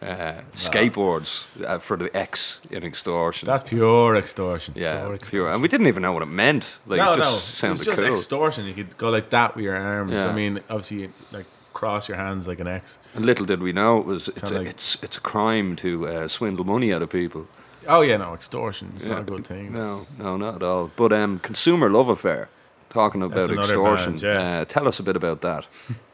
[0.02, 3.46] Uh, skateboards uh, for the X in extortion.
[3.46, 4.74] That's pure extortion.
[4.76, 5.48] yeah, pure pure.
[5.52, 6.78] And we didn't even know what it meant.
[6.86, 8.10] Like, no, it just no, sounded it's just cool.
[8.12, 8.66] extortion.
[8.66, 10.12] You could go like that with your arms.
[10.12, 10.26] Yeah.
[10.26, 12.98] I mean, obviously, like cross your hands like an X.
[13.14, 16.08] and little did we know it was it's a, like- it's it's a crime to
[16.08, 17.46] uh, swindle money out of people.
[17.86, 18.92] Oh yeah, no, extortion.
[18.94, 19.12] It's Yeah.
[19.12, 19.72] not a good thing.
[19.72, 20.90] No, no, not at all.
[20.96, 22.48] But um, consumer love affair.
[22.90, 24.12] Talking about extortion.
[24.12, 24.60] band, yeah.
[24.60, 25.64] uh, tell us a bit about that.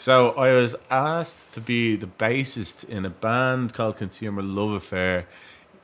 [0.00, 5.26] So I was asked to be the bassist in a band called Consumer Love Affair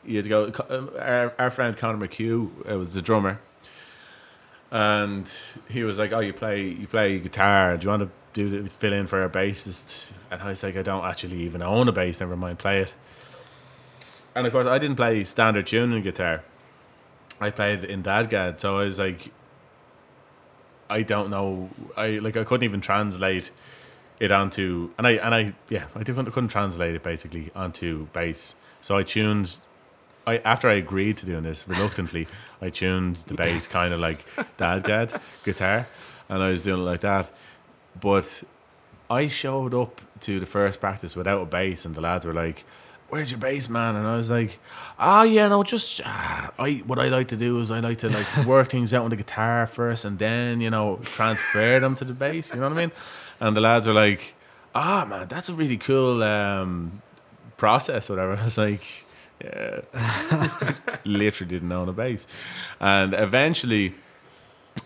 [0.05, 0.53] years ago.
[0.71, 3.41] Um, Our, our friend Conor McHugh uh, was the drummer,
[4.71, 5.29] and
[5.69, 7.77] he was like, "Oh, you play you play guitar?
[7.77, 10.77] Do you want to do the, fill in for our bassist?" And I was like,
[10.77, 12.21] "I don't actually even own a bass.
[12.21, 12.95] Never mind, play it."
[14.37, 16.45] And of course, I didn't play standard tuning guitar.
[17.41, 19.33] I played in Dadgad, so I was like,
[20.89, 21.71] I don't know.
[21.97, 23.51] I like I couldn't even translate
[24.21, 28.55] it onto and I and I yeah I couldn't, couldn't translate it basically onto bass.
[28.81, 29.59] So I tuned
[30.27, 32.27] I after I agreed to doing this reluctantly,
[32.61, 34.25] I tuned the bass kind of like
[34.57, 35.87] DADGAD guitar,
[36.29, 37.31] and I was doing it like that.
[38.01, 38.43] But
[39.11, 42.65] I showed up to the first practice without a bass, and the lads were like,
[43.15, 44.59] "Where's your bass, man?" And I was like,
[44.99, 46.83] "Ah, yeah, no, just ah, I.
[46.85, 49.17] What I like to do is I like to like work things out on the
[49.17, 52.53] guitar first, and then you know transfer them to the bass.
[52.53, 52.93] You know what I mean?"
[53.39, 54.35] And the lads were like,
[54.75, 57.03] "Ah, man, that's a really cool um,
[57.57, 59.07] process, whatever." I was like,
[59.41, 59.83] "Yeah."
[61.05, 62.27] Literally didn't own a bass,
[62.81, 63.95] and eventually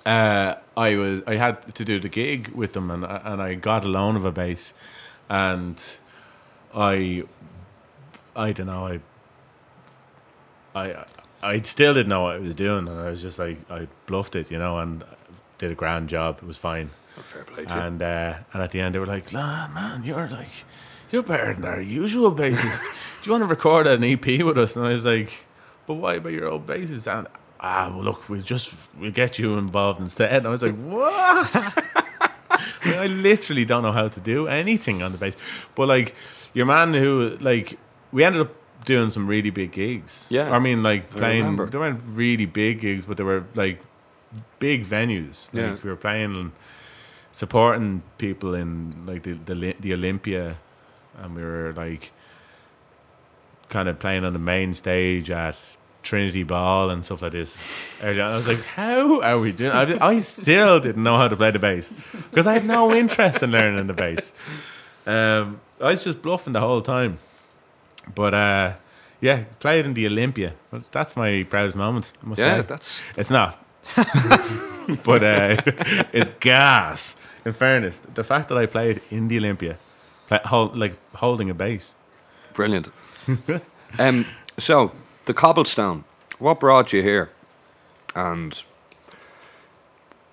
[0.04, 3.86] uh, I was I had to do the gig with them, and and I got
[3.86, 4.74] a loan of a bass,
[5.30, 5.78] and
[6.74, 7.24] I
[8.38, 9.00] I don't know I
[10.74, 11.04] I
[11.42, 14.34] I still didn't know what I was doing, and I was just like I bluffed
[14.36, 15.04] it, you know, and
[15.58, 16.38] did a grand job.
[16.42, 16.90] It was fine,
[17.22, 17.80] Fair play to you.
[17.80, 20.64] and uh, and at the end they were like, "Nah, man, you're like
[21.10, 22.84] you're better than our usual bassist.
[23.22, 25.32] Do you want to record an EP with us?" And I was like,
[25.86, 27.26] "But why about your old bassist?" And
[27.60, 30.32] ah, well, look, we'll just we'll get you involved instead.
[30.32, 31.84] And I was like, "What?"
[32.84, 35.36] I literally don't know how to do anything on the bass.
[35.74, 36.14] But like
[36.54, 37.78] your man who like
[38.12, 40.26] we ended up doing some really big gigs.
[40.30, 40.50] Yeah.
[40.50, 41.66] I mean like I playing remember.
[41.66, 43.80] they weren't really big gigs, but they were like
[44.58, 45.52] big venues.
[45.52, 45.76] Like Yeah.
[45.82, 46.52] we were playing and
[47.32, 50.56] supporting people in like the the, the Olympia
[51.20, 52.12] and we were like
[53.68, 57.70] kind of playing on the main stage at Trinity Ball and stuff like this.
[58.02, 59.72] I was like, how are we doing?
[59.72, 61.92] I, I still didn't know how to play the bass
[62.30, 64.32] because I had no interest in learning the bass.
[65.06, 67.18] Um, I was just bluffing the whole time.
[68.14, 68.72] But uh,
[69.20, 70.54] yeah, played in the Olympia.
[70.70, 72.12] Well, that's my proudest moment.
[72.22, 72.66] I must yeah, say.
[72.66, 73.64] that's It's not.
[75.04, 75.56] but uh,
[76.12, 77.16] it's gas.
[77.44, 79.78] In fairness, the fact that I played in the Olympia,
[80.26, 81.94] play, hold, like holding a bass.
[82.52, 82.90] brilliant.
[83.98, 84.26] um,
[84.58, 84.92] so
[85.24, 86.04] the cobblestone.
[86.38, 87.30] What brought you here,
[88.14, 88.62] and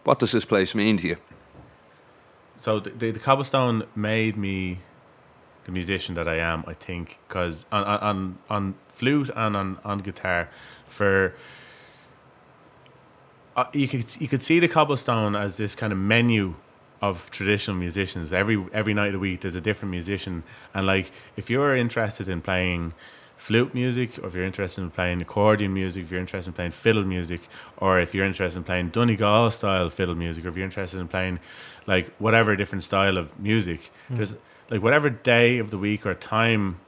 [0.03, 1.17] what does this place mean to you?
[2.57, 4.79] So the, the, the cobblestone made me
[5.65, 6.63] the musician that I am.
[6.67, 10.49] I think because on, on on flute and on on guitar,
[10.87, 11.35] for
[13.55, 16.55] uh, you could you could see the cobblestone as this kind of menu
[17.01, 18.31] of traditional musicians.
[18.31, 22.29] Every every night of the week, there's a different musician, and like if you're interested
[22.29, 22.93] in playing
[23.35, 26.71] flute music, or if you're interested in playing accordion music, if you're interested in playing
[26.71, 27.41] fiddle music,
[27.77, 31.07] or if you're interested in playing Donegal style fiddle music, or if you're interested in
[31.07, 31.39] playing
[31.85, 34.35] like whatever different style of music, there's
[34.69, 36.79] like whatever day of the week or time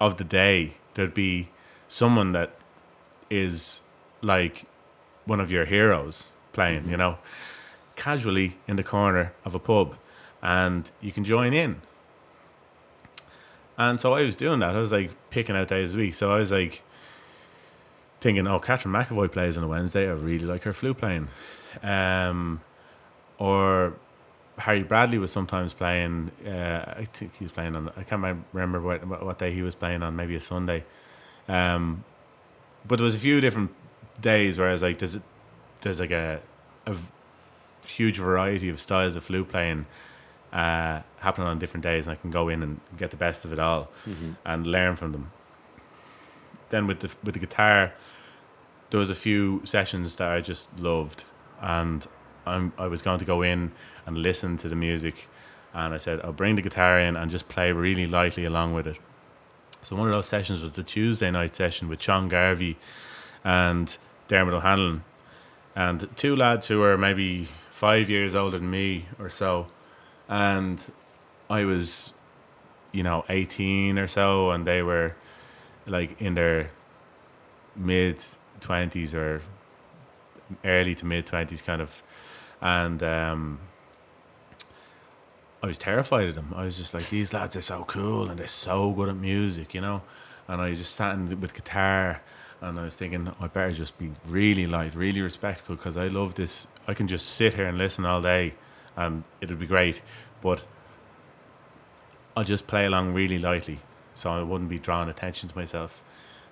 [0.00, 1.50] of the day, there'd be
[1.88, 2.54] someone that
[3.30, 3.82] is
[4.20, 4.66] like
[5.24, 7.18] one of your heroes playing, you know,
[7.96, 9.96] casually in the corner of a pub,
[10.42, 11.80] and you can join in.
[13.76, 14.76] And so I was doing that.
[14.76, 16.14] I was like picking out days a week.
[16.14, 16.82] So I was like
[18.20, 20.08] thinking, oh, Catherine McEvoy plays on a Wednesday.
[20.08, 21.28] I really like her flute playing.
[21.82, 22.60] Um,
[23.38, 23.94] or
[24.58, 26.30] Harry Bradley was sometimes playing.
[26.46, 27.90] Uh, I think he was playing on.
[27.96, 30.14] I can't remember what what day he was playing on.
[30.16, 30.84] Maybe a Sunday.
[31.48, 32.04] Um,
[32.86, 33.72] but there was a few different
[34.20, 35.18] days where I was like, there's
[35.80, 36.40] there's like a
[37.86, 39.86] huge variety of styles of flute playing
[40.52, 43.52] uh, happening on different days, and I can go in and get the best of
[43.52, 43.90] it all
[44.44, 45.30] and learn from them.
[46.70, 47.92] Then with the with the guitar,
[48.90, 51.24] there was a few sessions that I just loved,
[51.60, 52.06] and
[52.46, 53.72] I'm, I was going to go in
[54.06, 55.28] and listen to the music,
[55.72, 58.86] and I said I'll bring the guitar in and just play really lightly along with
[58.86, 58.98] it.
[59.82, 62.76] So one of those sessions was the Tuesday night session with Sean Garvey
[63.42, 63.96] and
[64.28, 65.04] Dermot O'Hanlon,
[65.76, 69.66] and two lads who were maybe five years older than me or so,
[70.28, 70.90] and
[71.50, 72.14] I was,
[72.92, 75.14] you know, eighteen or so, and they were
[75.86, 76.70] like in their
[77.76, 78.24] mid
[78.60, 79.42] twenties or
[80.64, 82.02] early to mid twenties, kind of,
[82.60, 83.58] and um,
[85.62, 86.52] I was terrified of them.
[86.54, 89.74] I was just like, these lads are so cool and they're so good at music,
[89.74, 90.02] you know.
[90.46, 92.20] And I just sat in with guitar,
[92.60, 96.34] and I was thinking, I better just be really light, really respectful, because I love
[96.34, 96.66] this.
[96.86, 98.54] I can just sit here and listen all day,
[98.96, 100.02] and it'll be great.
[100.42, 100.66] But
[102.36, 103.80] I'll just play along really lightly,
[104.12, 106.02] so I wouldn't be drawing attention to myself.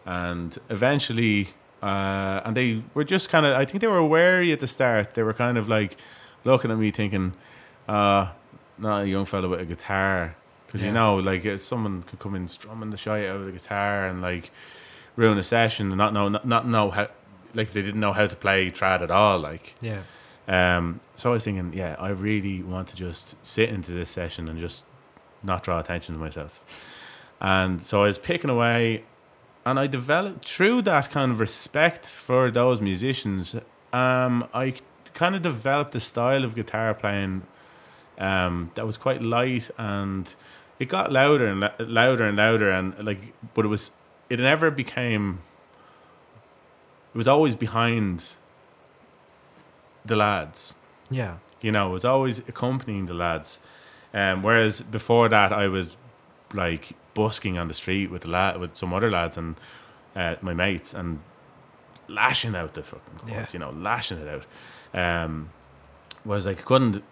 [0.07, 1.49] And eventually,
[1.83, 5.15] uh, and they were just kind of, I think they were wary at the start.
[5.15, 5.97] They were kind of like
[6.45, 7.35] looking at me thinking,
[7.89, 8.29] uh,
[8.79, 10.37] not a young fella with a guitar.
[10.67, 13.53] Because you know, like uh, someone could come in strumming the shit out of the
[13.53, 14.51] guitar and like
[15.17, 17.09] ruin a session and not know, not, not know how,
[17.55, 19.39] like they didn't know how to play trad at all.
[19.39, 20.03] Like, Yeah.
[20.49, 24.49] um, so I was thinking, yeah, I really want to just sit into this session
[24.49, 24.85] and just
[25.43, 26.63] not draw attention to myself.
[27.41, 29.05] And so I was picking away,
[29.65, 33.55] and I developed through that kind of respect for those musicians.
[33.93, 34.75] Um, I
[35.15, 37.43] kind of developed a style of guitar playing
[38.19, 40.35] um, that was quite light and
[40.79, 43.93] it got louder and louder and louder and like, but it was
[44.29, 45.41] it never became.
[47.15, 48.31] It was always behind
[50.05, 50.75] the lads.
[51.11, 51.39] Yeah.
[51.61, 53.61] You know, it was always accompanying the lads.
[54.15, 55.97] Um, whereas before that, I was
[56.53, 59.57] like busking on the street with the lad, with some other lads and
[60.17, 61.21] uh, my mates, and
[62.09, 63.33] lashing out the fucking chords.
[63.33, 63.47] Yeah.
[63.53, 64.45] You know, lashing it out.
[64.95, 65.51] Um,
[66.25, 67.03] whereas like, I couldn't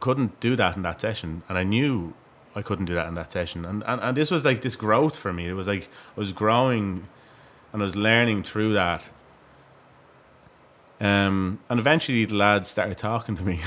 [0.00, 2.14] couldn't do that in that session, and I knew
[2.56, 3.64] I couldn't do that in that session.
[3.64, 5.48] And and, and this was like this growth for me.
[5.48, 7.08] It was like I was growing,
[7.72, 9.04] and I was learning through that.
[11.02, 13.58] Um, and eventually the lads started talking to me.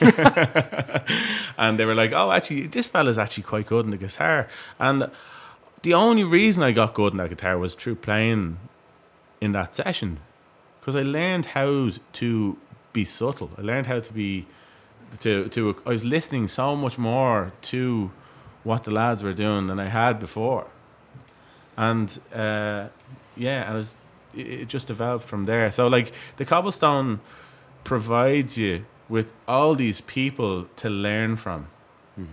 [1.58, 4.46] and they were like, oh, actually, this fella's actually quite good on the guitar.
[4.78, 5.10] And
[5.82, 8.58] the only reason I got good on that guitar was through playing
[9.40, 10.20] in that session.
[10.78, 12.56] Because I learned how to
[12.92, 13.50] be subtle.
[13.58, 14.46] I learned how to be,
[15.18, 18.12] to, to, I was listening so much more to
[18.62, 20.68] what the lads were doing than I had before.
[21.76, 22.86] And uh,
[23.36, 23.96] yeah, I was
[24.38, 25.70] it just developed from there.
[25.70, 27.20] So like the cobblestone
[27.84, 31.68] provides you with all these people to learn from.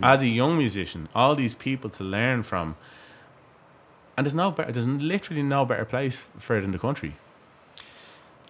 [0.02, 2.76] As a young musician, all these people to learn from.
[4.18, 7.14] And there's no better there's literally no better place for it in the country.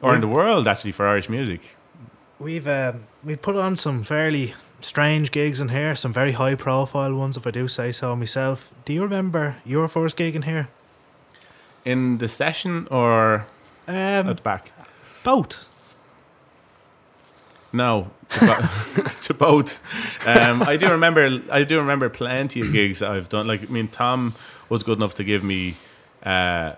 [0.01, 1.75] Or in the world actually for Irish music.
[2.39, 7.13] We've um, we've put on some fairly strange gigs in here, some very high profile
[7.15, 8.71] ones, if I do say so myself.
[8.85, 10.69] Do you remember your first gig in here?
[11.85, 13.45] In the session or
[13.87, 14.71] Um, at the back?
[15.23, 15.67] both.
[17.71, 19.81] No, to, bo- to both.
[20.25, 21.41] Um, I do remember.
[21.51, 23.47] I do remember plenty of gigs that I've done.
[23.47, 24.33] Like, I mean, Tom
[24.69, 25.75] was good enough to give me
[26.23, 26.73] uh,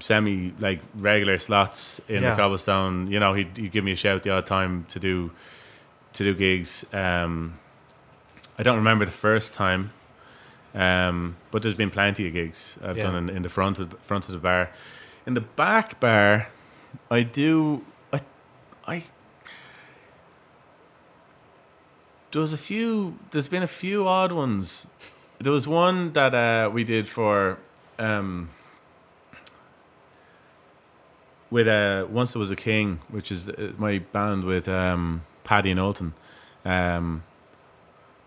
[0.00, 2.30] semi like regular slots in Yeah.
[2.30, 3.08] the cobblestone.
[3.08, 5.30] You know, he'd, he'd give me a shout the odd time to do
[6.14, 6.86] to do gigs.
[6.92, 7.54] Um,
[8.58, 9.92] I don't remember the first time,
[10.74, 13.04] um, but there's been plenty of gigs I've Yeah.
[13.04, 14.70] done in, in the front of front of the bar.
[15.26, 16.48] In the back bar,
[17.10, 17.84] I do.
[18.12, 18.20] I
[18.86, 19.04] I
[22.32, 24.88] there was a few there's been a few odd ones
[25.38, 27.58] there was one that uh, we did for
[27.98, 28.48] um,
[31.50, 35.70] with uh, once there was a king which is uh, my band with um, paddy
[35.70, 36.12] and Ultan
[36.64, 37.22] um,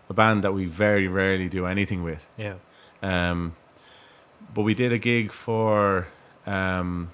[0.08, 2.54] a band that we very rarely do anything with Yeah.
[3.02, 3.54] um,
[4.54, 6.06] but we did a gig for
[6.46, 7.10] um,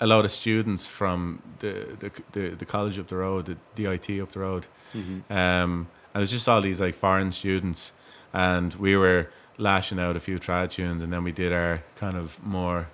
[0.00, 4.20] a lot of students from the, the the the college up the road, the DIT
[4.20, 7.92] up the road, um, and it was just all these like foreign students,
[8.32, 12.16] and we were lashing out a few trad tunes, and then we did our kind
[12.16, 12.88] of more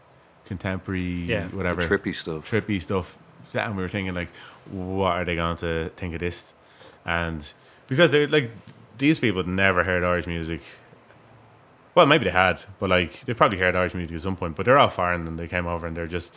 [0.46, 2.50] contemporary, Yeah, whatever, Trippy stuff.
[2.50, 3.16] trippy stuff.
[3.54, 4.28] And we were thinking like,
[4.70, 6.52] what are they going to think of this?
[7.04, 7.52] And
[7.86, 8.50] because they're like,
[8.98, 10.60] these people never heard Irish music.
[11.94, 14.54] Well, maybe they had, but like they probably heard Irish music at some point.
[14.56, 16.34] But they're all foreign, and they came over, and they're just.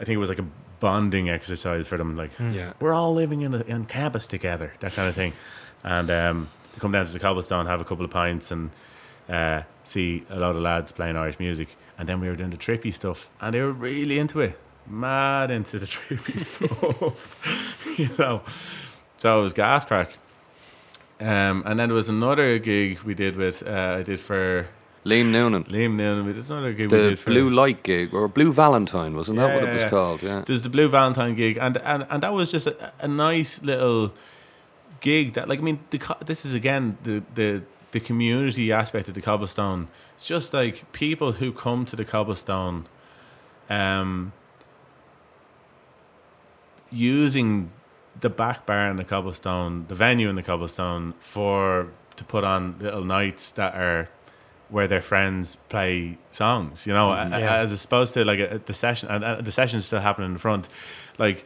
[0.00, 0.46] I think it was like a
[0.80, 2.16] bonding exercise for them.
[2.16, 2.72] Like, Yeah.
[2.80, 5.32] we're all living in a, in campus together, that kind of thing.
[5.84, 8.70] And um, they come down to the cobblestone, have a couple of pints, and
[9.28, 11.76] uh, see a lot of lads playing Irish music.
[11.98, 15.50] And then we were doing the trippy stuff, and they were really into it, mad
[15.52, 17.36] into the trippy stuff,
[17.98, 18.42] you know.
[19.18, 20.16] So it was gas crack.
[21.22, 24.66] Um, and then there was another gig we did with uh, I did for
[25.04, 25.64] Liam Noonan.
[25.64, 26.26] Liam Noonan.
[26.26, 29.38] We did another gig we The did for Blue Light gig, or Blue Valentine, wasn't
[29.38, 29.88] that what it was yeah.
[29.88, 30.22] called?
[30.22, 30.42] Yeah.
[30.44, 34.12] There's the Blue Valentine gig, and and, and that was just a, a nice little
[35.00, 35.34] gig.
[35.34, 39.22] That like I mean, the, this is again the the the community aspect of the
[39.22, 39.88] cobblestone.
[40.16, 42.86] It's just like people who come to the cobblestone,
[43.70, 44.32] um,
[46.90, 47.70] using
[48.22, 52.76] the back bar in the cobblestone, the venue in the cobblestone for to put on
[52.80, 54.08] little nights that are
[54.70, 57.56] where their friends play songs, you know, a- Yeah.
[57.56, 60.38] as opposed to like a, the session, and uh, the sessions still happening in the
[60.38, 60.68] front,
[61.18, 61.44] like,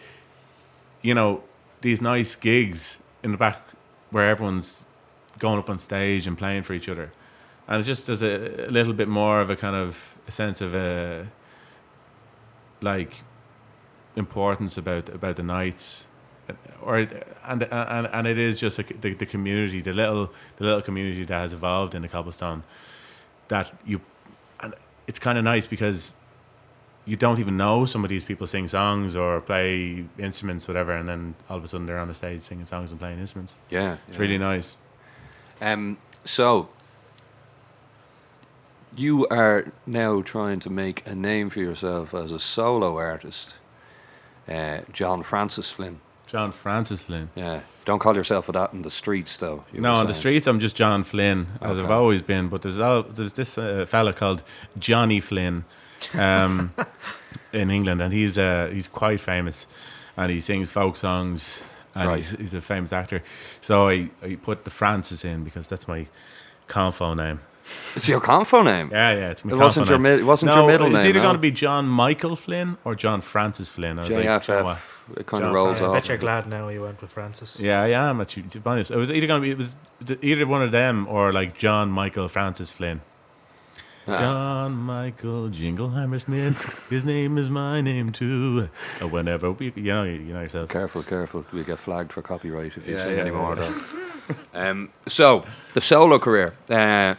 [1.02, 1.42] you know,
[1.80, 3.58] these nice gigs in the back
[4.10, 4.84] where everyone's
[5.40, 7.10] going up on stage and playing for each other,
[7.68, 10.60] and it just does a, a little bit more of a kind of a sense
[10.60, 11.26] of a
[12.80, 13.22] like
[14.14, 16.06] importance about about the nights
[16.82, 21.24] or and and and it is just the, the community the little the little community
[21.24, 22.62] that has evolved in the cobblestone
[23.48, 24.00] that you
[24.60, 24.74] and
[25.06, 26.14] it's kind of nice because
[27.04, 31.06] you don't even know some of these people sing songs or play instruments whatever and
[31.08, 33.96] then all of a sudden they're on the stage singing songs and playing instruments Yeah.
[34.08, 34.22] it's yeah.
[34.22, 34.78] really nice
[35.60, 36.68] Um, so,
[38.94, 43.54] you are now trying to make a name for yourself as a solo artist.
[44.48, 46.00] Uh, John Francis Flynn.
[46.26, 47.30] John Francis Flynn.
[47.36, 47.60] Yeah.
[47.84, 49.64] Don't call yourself that in the streets, though.
[49.72, 52.48] No, on the streets I'm just John Flynn, as I've always been.
[52.48, 54.42] But there's al- there's this uh, fella called
[54.78, 55.64] Johnny Flynn,
[56.18, 56.74] um,
[57.52, 59.66] in England, and he's uh, he's quite famous,
[60.16, 61.62] and he sings folk songs,
[61.94, 62.16] and Right.
[62.18, 63.22] he's, he's a famous actor.
[63.60, 66.08] So I, I put the Francis in because that's my
[66.68, 67.38] confo name.
[67.94, 68.90] It's your confo name.
[68.92, 70.18] Yeah, yeah, it's my It wasn't confo your name.
[70.20, 71.24] it wasn't no, your middle It's name, either no?
[71.26, 73.98] going to be John Michael Flynn or John Francis Flynn.
[73.98, 74.76] I was like, you know what?
[74.76, 74.92] JFF.
[75.16, 75.86] It kind John of rolls Francis.
[75.86, 77.60] I bet you're glad now you went with Francis.
[77.60, 78.20] Yeah, I am.
[78.20, 79.76] At to be honest, it was either going to be it was
[80.22, 83.02] either one of them or like John Michael Francis Flynn.
[84.08, 84.18] Ah.
[84.18, 86.86] John Michael Jingleheimer Smith.
[86.90, 88.68] His name is my name too.
[89.00, 90.70] Whenever we, you know, you know yourself.
[90.70, 91.44] Careful, careful.
[91.52, 93.74] We'll get flagged for copyright if you Yeah, sing yeah, any yeah, more of that.
[94.54, 95.44] Um, so,
[95.74, 96.54] the solo career.
[96.68, 97.14] Uh,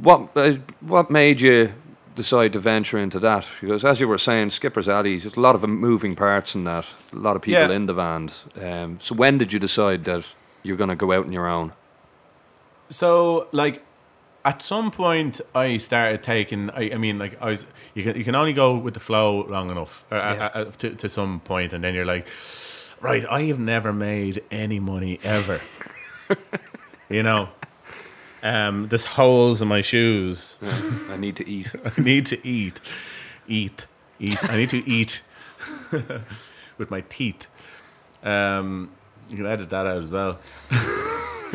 [0.00, 1.72] what uh, what made you
[2.14, 3.46] decide to venture into that?
[3.60, 6.86] Because as you were saying, Skipper's Alley, there's a lot of moving parts in that,
[7.12, 7.70] a lot of people Yeah.
[7.76, 8.32] in the band.
[8.60, 10.24] Um, so when did you decide that
[10.62, 11.72] you're going to go out on your own?
[12.90, 13.82] So, like,
[14.44, 16.70] at some point, I started taking.
[16.70, 17.66] I, I mean, like, I was.
[17.94, 20.50] You can you can only go with the flow long enough uh, Yeah.
[20.54, 22.28] uh, uh, to to some point, and then you're like,
[23.00, 25.60] right, I have never made any money ever.
[27.08, 27.48] you know,
[28.44, 30.58] um, there's holes in my shoes.
[31.10, 31.68] I need to eat.
[31.84, 32.78] I need to eat,
[33.48, 33.86] eat,
[34.20, 34.44] eat.
[34.50, 35.22] I need to eat
[36.78, 37.46] with my teeth.
[38.22, 38.90] Um,
[39.30, 40.38] you can edit that out as well.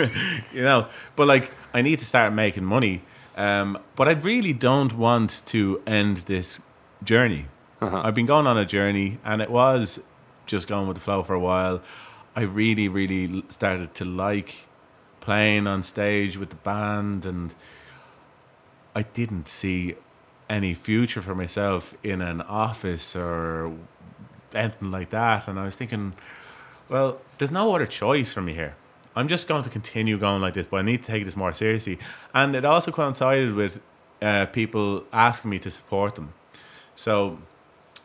[0.52, 3.04] you know, but like I need to start making money.
[3.38, 6.62] Um, but I really don't want to end this
[7.04, 7.46] journey.
[7.82, 8.02] Uh-huh.
[8.04, 10.02] I've been going on a journey, and it was
[10.48, 11.82] just going with the flow for a while.
[12.36, 14.68] I really, really started to like
[15.30, 17.54] playing on stage with the band, and
[18.96, 19.94] I didn't see
[20.50, 23.72] any future for myself in an office or
[24.56, 25.48] anything like that.
[25.48, 26.14] And I was thinking,
[26.90, 28.74] well, there's no other choice for me here.
[29.16, 31.54] I'm just going to continue going like this, but I need to take this more
[31.54, 32.00] seriously.
[32.34, 33.80] And it also coincided with
[34.24, 36.34] uh, people asking me to support them.
[36.96, 37.38] So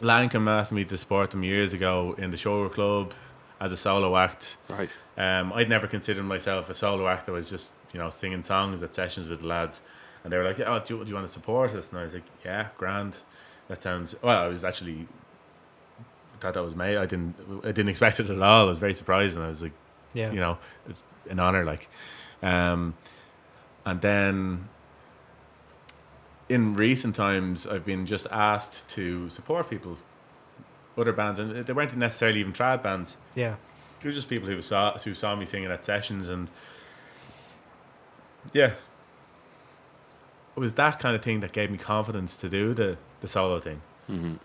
[0.02, 3.14] Lankum asked me to support them years ago in the Sugar Club
[3.58, 4.58] as a solo act.
[4.68, 4.90] Right.
[5.16, 7.28] Um, I'd never considered myself a solo act.
[7.28, 9.80] I was just, you know, singing songs at sessions with the lads.
[10.24, 11.90] And they were like, oh, do you, do you want to support us?
[11.90, 13.18] And I was like, yeah, grand.
[13.68, 15.06] That sounds, well, I was actually,
[16.40, 16.96] thought that was me.
[16.96, 18.62] I didn't, I didn't expect it at all.
[18.62, 19.36] I was very surprised.
[19.36, 19.72] And I was like,
[20.14, 20.32] Yeah.
[20.32, 20.58] you know,
[20.88, 21.64] it's an honor.
[21.64, 21.88] Like,
[22.42, 22.94] um,
[23.86, 24.68] and then
[26.48, 29.96] in recent times, I've been just asked to support people,
[30.98, 33.16] other bands, and they weren't necessarily even trad bands.
[33.34, 33.56] Yeah.
[34.04, 36.50] It was just people who saw who saw me singing at sessions, and
[38.52, 38.72] yeah,
[40.54, 43.60] it was that kind of thing that gave me confidence to do the the solo
[43.60, 43.80] thing.
[44.10, 44.38] Mhm.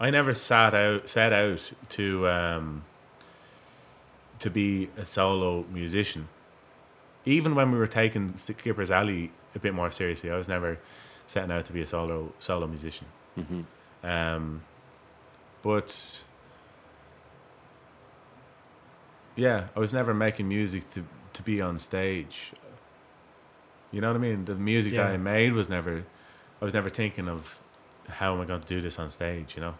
[0.00, 2.84] I never sat out set out to um,
[4.38, 6.28] to be a solo musician.
[7.26, 10.78] Even when we were taking Skipper's Alley a bit more seriously, I was never
[11.26, 13.06] setting out to be a solo solo musician.
[13.38, 13.64] Mhm.
[14.02, 14.62] Um,
[15.60, 16.24] but
[19.38, 22.52] yeah, I was never making music to to be on stage.
[23.92, 24.44] You know what I mean?
[24.44, 26.04] The music that I made was never.
[26.60, 27.62] I was never thinking of
[28.08, 29.54] how am I going to do this on stage.
[29.54, 29.74] You know.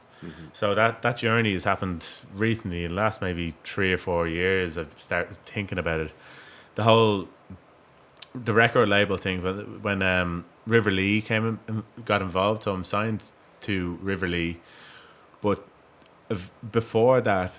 [0.52, 4.78] So that that journey has happened recently in the last maybe three or four years.
[4.78, 6.12] I've started thinking about it.
[6.76, 7.28] The whole
[8.34, 12.62] the record label thing when when um, River Lee came in, got involved.
[12.62, 13.32] So I'm signed
[13.62, 14.61] to River Lee,
[15.40, 15.66] but
[16.70, 17.59] before that,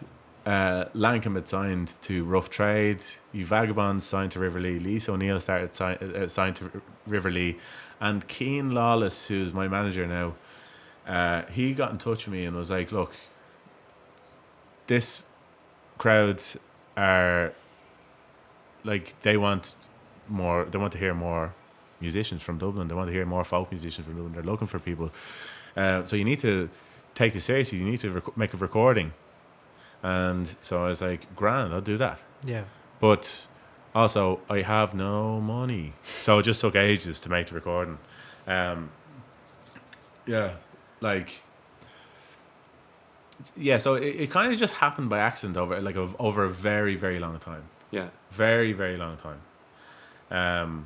[0.50, 3.04] uh, Lankum had signed to Rough Trade.
[3.32, 5.00] Ye Vagabonds signed to River Lee.
[5.08, 7.60] O'Neill started si- uh, signed to R- River Lee,
[8.00, 10.34] and Keen Lawless, who's my manager now,
[11.08, 13.14] uh, he got in touch with me and was like, "Look,
[14.88, 15.22] this
[16.00, 16.42] crowd
[16.98, 17.54] are
[18.84, 19.76] like they want
[20.28, 20.66] more.
[20.66, 21.54] They want to hear more
[22.02, 22.88] musicians from Dublin.
[22.88, 24.34] They want to hear more folk musicians from Dublin.
[24.34, 25.12] They're looking for people.
[25.78, 26.70] Uh, so you need to
[27.14, 27.78] take this seriously.
[27.78, 29.14] You need to rec- make a recording."
[30.04, 32.64] And so I was like, "Grand, I'll do that." Yeah.
[33.00, 33.48] But
[33.94, 37.98] also, I have no money, so it just took ages to make the recording.
[38.48, 38.92] Um,
[40.26, 40.52] yeah,
[41.02, 41.44] like
[43.56, 43.78] yeah.
[43.78, 46.96] So it, it kind of just happened by accident over like of, over a very
[46.96, 48.08] very long time, Yeah.
[48.32, 49.42] very very long time.
[50.32, 50.86] Um,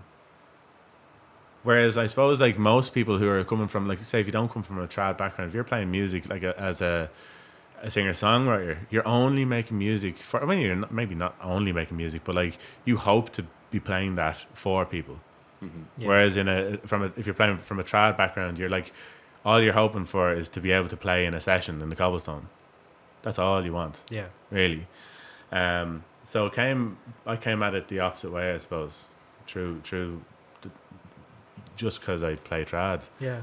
[1.64, 4.51] whereas I suppose like most people who are coming from like say if you don't
[4.51, 7.09] come from a trad background, if you're playing music like a, as a
[7.84, 10.42] a singer songwriter, you're only making music for.
[10.42, 13.80] I mean, you're not, maybe not only making music, but like you hope to be
[13.80, 15.20] playing that for people.
[15.98, 16.08] Yeah.
[16.08, 18.92] Whereas in a from a if you're playing from a trad background, you're like
[19.46, 21.96] all you're hoping for is to be able to play in a session in the
[21.96, 22.48] cobblestone.
[23.22, 24.28] That's all you want, Yeah.
[24.52, 24.88] really.
[25.52, 29.08] Um, so it came I came at it the opposite way, I suppose.
[29.48, 30.22] True, true.
[31.76, 33.02] Just because I play trad.
[33.20, 33.42] Yeah.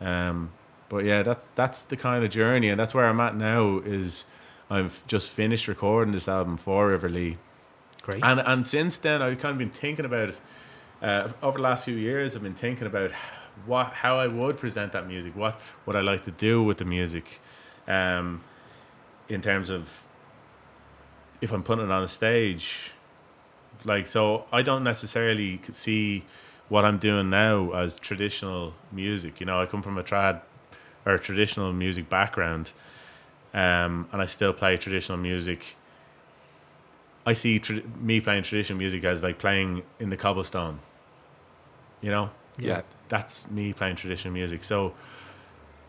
[0.00, 0.52] Um,
[0.92, 3.78] but yeah, that's that's the kind of journey, and that's where I'm at now.
[3.78, 4.26] Is
[4.68, 7.38] I've just finished recording this album for River Lee,
[8.02, 8.22] Great.
[8.22, 10.40] and and since then I've kind of been thinking about it.
[11.00, 13.10] Uh, over the last few years, I've been thinking about
[13.64, 16.84] what how I would present that music, what what I like to do with the
[16.84, 17.40] music,
[17.88, 18.44] um,
[19.30, 20.06] in terms of
[21.40, 22.92] if I'm putting it on a stage,
[23.84, 26.26] like so I don't necessarily see
[26.68, 29.40] what I'm doing now as traditional music.
[29.40, 30.42] You know, I come from a trad
[31.06, 32.72] or traditional music background,
[33.54, 35.76] um, and I still play traditional music.
[37.26, 40.80] I see tra- me playing traditional music as like playing in the cobblestone.
[42.00, 42.82] You know, Yeah.
[43.08, 44.64] that's me playing traditional music.
[44.64, 44.94] So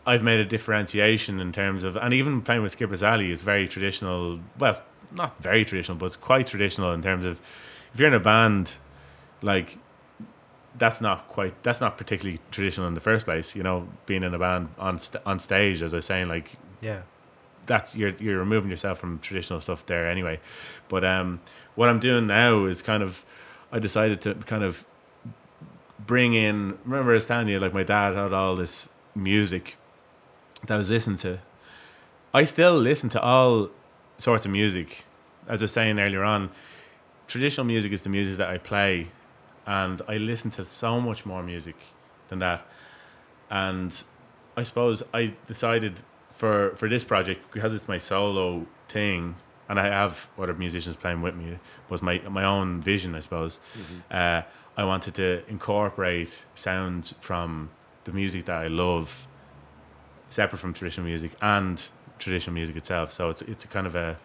[0.06, 3.66] I've made a differentiation in terms of, and even playing with Skipper's Alley is very
[3.66, 4.38] traditional.
[4.58, 4.80] Well,
[5.12, 7.40] not very traditional, but it's quite traditional in terms of
[7.92, 8.76] if you're in a band,
[9.42, 9.78] like
[10.76, 13.54] that's not quite that's not particularly traditional in the first place.
[13.56, 16.52] You know, being in a band on st- on stage, as I was saying, like
[16.80, 17.02] Yeah.
[17.66, 20.40] that's you're you're removing yourself from traditional stuff there anyway.
[20.88, 21.40] But um,
[21.74, 23.24] what I'm doing now is kind of
[23.72, 24.84] I decided to kind of
[26.06, 26.78] bring in.
[26.84, 29.76] Remember, I was telling you, like my dad had all this music
[30.66, 31.38] that I was listening to.
[32.32, 33.70] I still listen to all
[34.16, 35.04] sorts of music.
[35.46, 36.50] As I was saying earlier on,
[37.28, 39.08] traditional music is the music that I play,
[39.66, 41.76] and I listened to so much more music
[42.28, 42.66] than that.
[43.50, 44.02] And
[44.56, 49.36] I suppose I decided for for this project because it's my solo thing,
[49.68, 51.58] and I have other musicians playing with me,
[51.88, 53.60] but my my own vision, I suppose.
[54.10, 54.42] Uh,
[54.76, 57.70] I wanted to incorporate sounds from
[58.04, 59.26] the music that I love,
[60.28, 63.12] separate from traditional music and traditional music itself.
[63.12, 64.18] So it's it's a kind of a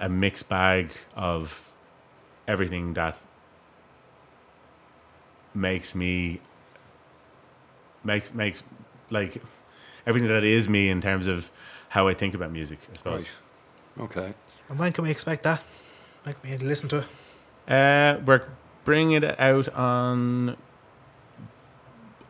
[0.00, 1.72] a mixed bag of
[2.48, 3.24] everything that
[5.54, 6.40] makes me
[8.04, 8.62] makes makes
[9.10, 9.42] like
[10.06, 11.50] everything that is me in terms of
[11.90, 12.78] how I think about music.
[12.92, 13.32] I suppose.
[13.96, 14.04] Right.
[14.04, 14.30] Okay.
[14.68, 15.62] And when can we expect that?
[16.22, 17.04] When can we listen to it?
[17.68, 18.42] Uh, we're
[18.84, 20.56] bringing it out on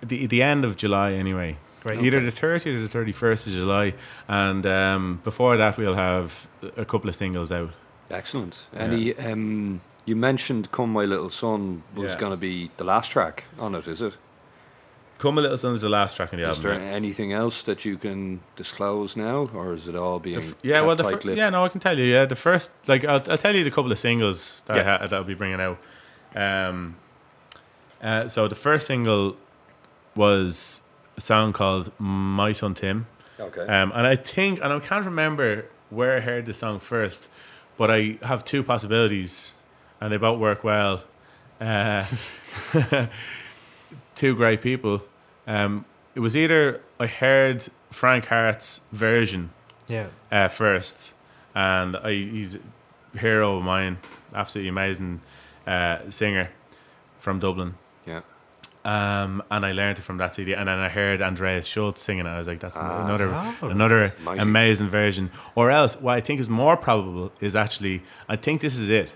[0.00, 1.56] the the end of July anyway.
[1.82, 2.00] Great.
[2.00, 3.94] Either the 30th or the 31st of July,
[4.28, 6.46] and um, before that we'll have
[6.76, 7.70] a couple of singles out.
[8.08, 8.62] Excellent.
[8.76, 12.18] Any um you mentioned Come My Little Son was Yeah.
[12.18, 14.14] gonna be the last track on it, is it?
[15.18, 16.72] Come My Little Son is the last track on the Is album.
[16.72, 16.94] Is there yeah.
[16.96, 20.96] anything else that you can disclose now, or is it all being f- yeah, well,
[20.96, 22.04] the fir- yeah, no, I can tell you.
[22.04, 24.98] Yeah, the first, like, I'll, I'll tell you the couple of singles that I ha-
[25.06, 25.78] that I'll be bringing out.
[26.34, 26.96] Um,
[28.02, 29.36] uh, so the first single
[30.16, 30.82] was
[31.16, 33.06] a song called "My Son Tim,"
[33.38, 33.60] Okay.
[33.66, 37.28] um, and I think, and I can't remember where I heard the song first,
[37.76, 39.52] but I have two possibilities,
[40.02, 41.04] and they both work well.
[41.60, 42.04] Uh,
[44.14, 45.02] two great people.
[45.46, 45.84] Um,
[46.14, 49.50] it was either I heard Frank Hart's version
[49.88, 50.08] Yeah.
[50.30, 51.12] uh, first,
[51.54, 52.56] and I, he's
[53.14, 53.98] a hero of mine,
[54.34, 55.20] absolutely amazing
[55.66, 56.50] uh, singer
[57.18, 57.74] from Dublin.
[58.06, 58.20] yeah.
[58.84, 62.26] Um, and I learned it from that CD, and then I heard Andreas Schultz singing
[62.26, 62.30] it.
[62.30, 63.04] I was like, "That's Ah.
[63.04, 63.28] another
[63.62, 63.68] Oh.
[63.68, 64.40] another Mighty.
[64.40, 68.76] amazing version." Or else, what I think is more probable is actually, I think this
[68.76, 69.14] is it,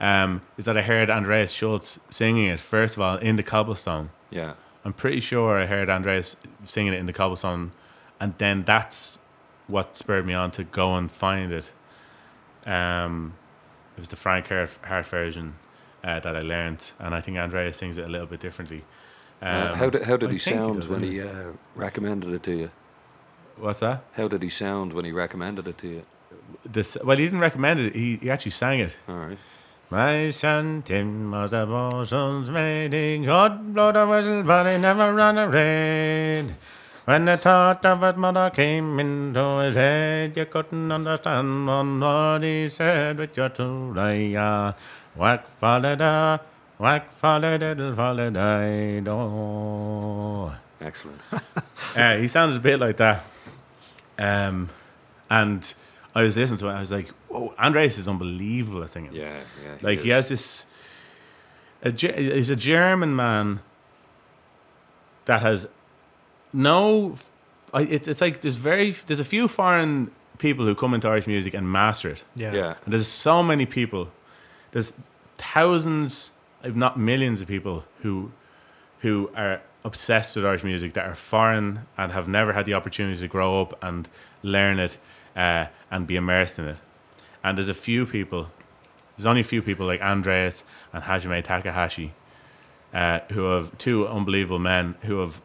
[0.00, 4.10] um, is that I heard Andreas Schultz singing it first of all in the Cobblestone.
[4.30, 4.54] Yeah.
[4.84, 7.72] I'm pretty sure I heard Andreas singing it in the Cobblestone,
[8.18, 9.18] and then that's
[9.66, 11.70] what spurred me on to go and find it.
[12.66, 13.34] Um,
[13.96, 15.56] it was the Frank Hart, Hart version
[16.02, 18.84] uh, that I learned, and I think Andreas sings it a little bit differently.
[19.42, 22.42] Um, Uh, how did how did I he sound does, when he uh, recommended it
[22.44, 22.70] to you?
[23.56, 24.02] What's that?
[24.12, 26.02] How did he sound when he recommended it to you?
[26.64, 27.94] This well, he didn't recommend it.
[27.94, 28.96] He, he actually sang it.
[29.08, 29.38] All right.
[29.92, 35.36] My son Tim was a bosun's mating, hot blood a whistle, but he never ran
[35.36, 36.54] a raid.
[37.06, 42.44] When the thought of his mother came into his head, you couldn't understand one word
[42.44, 44.74] he said with your two eye.
[45.16, 46.38] Whack follow da,
[46.78, 50.52] whack follow diddle follow die do.
[50.80, 51.20] Excellent.
[51.96, 53.24] Uh, he sounded a bit like that.
[54.16, 54.68] Um,
[55.28, 55.74] and
[56.14, 59.12] I was listening to it, I was like, whoa, Andreas is unbelievable at singing.
[59.14, 59.40] Yeah.
[59.64, 59.76] Yeah.
[59.82, 60.66] Like he has this.
[61.82, 63.60] A, he's a German man
[65.24, 65.66] that has
[66.52, 67.16] no.
[67.72, 71.54] It's it's like there's very there's a few foreign people who come into Irish music
[71.54, 72.52] and master it, Yeah.
[72.52, 72.74] Yeah.
[72.84, 74.10] and there's so many people.
[74.72, 74.92] There's
[75.36, 76.30] thousands
[76.64, 78.32] I've not millions of people who
[79.00, 83.18] who are obsessed with Irish music that are foreign and have never had the opportunity
[83.20, 84.08] to grow up and
[84.42, 84.98] learn it
[85.36, 86.76] uh, and be immersed in it.
[87.42, 88.48] And there's a few people,
[89.16, 92.12] there's only a few people like Andreas and Hajime Takahashi,
[92.92, 95.40] uh, who have two unbelievable men who have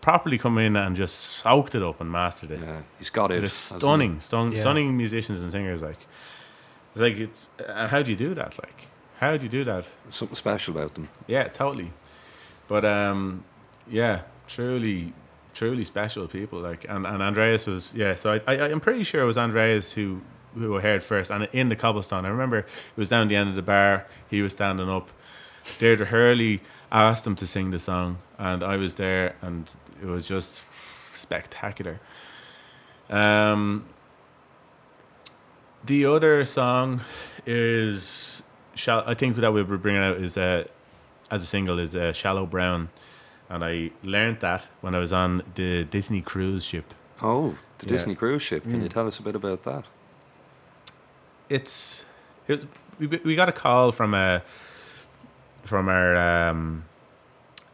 [0.00, 2.60] properly come in and just soaked it up and mastered it.
[2.60, 3.34] Yeah, he's got it.
[3.34, 4.60] They're hasn't stunning, stun- Yeah.
[4.60, 5.82] stunning musicians and singers.
[5.82, 5.98] Like,
[6.92, 7.48] it's like it's.
[7.68, 8.58] And how do you do that?
[8.58, 8.86] Like,
[9.18, 9.84] how do you do that?
[10.10, 11.08] Something special about them.
[11.26, 11.92] Yeah, totally.
[12.68, 13.44] But um,
[13.88, 15.12] yeah, truly,
[15.54, 16.60] truly special people.
[16.60, 18.14] Like, and, and Andreas was yeah.
[18.14, 20.20] So I, I I'm pretty sure it was Andreas who
[20.54, 22.24] who I heard first, and in the cobblestone.
[22.24, 24.06] I remember it was down the end of the bar.
[24.28, 25.10] He was standing up.
[25.78, 29.70] Deirdre Hurley asked him to sing the song, and I was there, and
[30.02, 30.62] it was just
[31.12, 32.00] spectacular.
[33.08, 33.84] Um,
[35.84, 37.00] the other song
[37.46, 38.42] is
[38.74, 40.64] shall I think that we were bringing out is uh,
[41.30, 42.88] as a single is uh, "Shallow Brown,"
[43.48, 46.94] and I learned that when I was on the Disney cruise ship.
[47.22, 47.92] Oh, the Yeah.
[47.92, 48.62] Disney cruise ship.
[48.64, 48.92] Can you Mm.
[48.92, 49.84] tell us a bit about that?
[51.50, 52.06] It's
[52.48, 52.64] it,
[52.98, 54.42] we we got a call from a
[55.64, 56.84] from our um,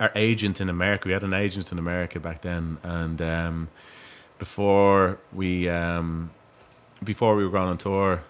[0.01, 1.07] our agent in America.
[1.07, 3.68] We had an agent in America back then, and um,
[4.39, 6.31] before we um,
[7.05, 8.22] before we were going on tour,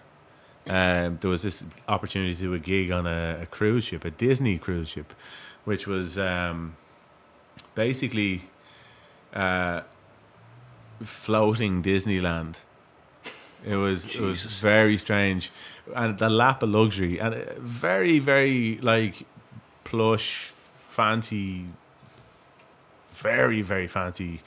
[0.67, 4.11] um, there was this opportunity to do a gig on a, a cruise ship, a
[4.11, 5.13] Disney cruise ship,
[5.63, 6.75] which was um,
[7.73, 8.43] basically
[9.33, 9.81] uh,
[11.01, 12.57] floating Disneyland.
[13.65, 15.51] It was it was very strange,
[15.95, 19.25] and the lap of luxury, and uh, very very like
[19.83, 20.53] plush,
[20.87, 21.65] fancy,
[23.11, 24.41] very very fancy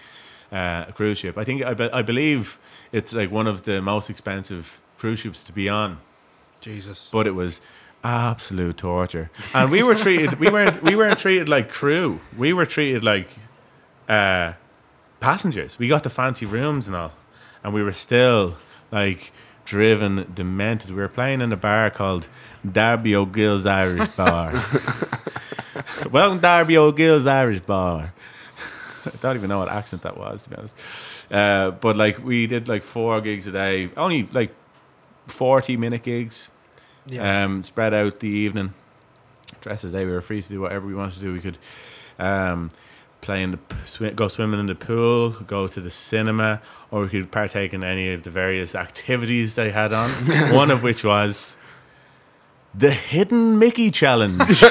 [0.52, 1.36] uh, cruise ship.
[1.36, 2.58] I think I, be, I believe
[2.92, 5.98] it's like one of the most expensive cruise ships to be on
[6.61, 7.11] Jesus.
[7.11, 7.61] but it was
[8.02, 9.30] absolute torture.
[9.54, 12.20] And we were treated we weren't we weren't treated like crew.
[12.36, 13.28] We were treated like
[14.08, 14.54] uh,
[15.20, 15.78] passengers.
[15.78, 17.12] We got the fancy rooms and all,
[17.62, 18.56] and we were still
[18.91, 19.32] like
[19.64, 20.91] driven demented.
[20.91, 22.28] We were playing in a bar called
[22.70, 24.53] Darby O'Gill's Irish Bar.
[26.11, 28.12] Welcome Darby O'Gill's Irish Bar.
[29.07, 30.78] I don't even know what accent that was to be honest.
[31.30, 34.53] Uh, but like we did like four gigs a day, only like
[35.26, 36.51] forty minute gigs
[37.07, 37.45] Yeah.
[37.45, 38.74] um, spread out the evening.
[39.62, 41.32] The rest of the day, we were free to do whatever we wanted to do.
[41.32, 41.59] We could
[42.18, 42.70] um,
[43.20, 46.60] play in the swi- go swimming in the pool, go to the cinema,
[46.90, 50.10] or we could partake in any of the various activities they had on.
[50.52, 51.56] one of which was
[52.74, 54.40] the Hidden Mickey Challenge.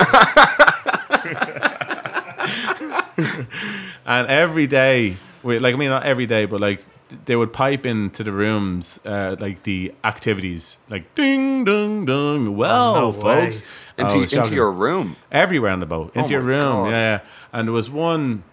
[4.05, 6.83] and every day, we, like I mean, not every day, but like
[7.26, 12.55] they would pipe into the rooms, uh, like the activities, like ding, ding, ding.
[12.55, 13.68] Well, no folks, way.
[13.99, 14.53] Oh, Into, into shocking.
[14.53, 15.16] your room.
[15.32, 16.89] everywhere on the boat, into Oh your room, God.
[16.91, 17.20] yeah.
[17.53, 18.43] And there was one.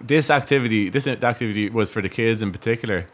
[0.00, 3.06] This activity, this activity was for the kids in particular,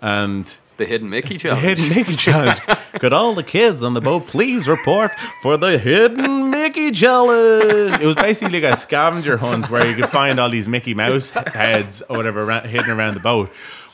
[0.00, 0.46] and
[0.78, 1.60] The hidden Mickey challenge.
[1.62, 2.60] the hidden Mickey challenge.
[2.98, 5.12] Could all the kids on the boat please report
[5.42, 8.00] for the hidden Mickey challenge?
[8.00, 11.28] It was basically like a scavenger hunt where you could find all these Mickey Mouse
[11.30, 13.50] heads or whatever hidden around the boat.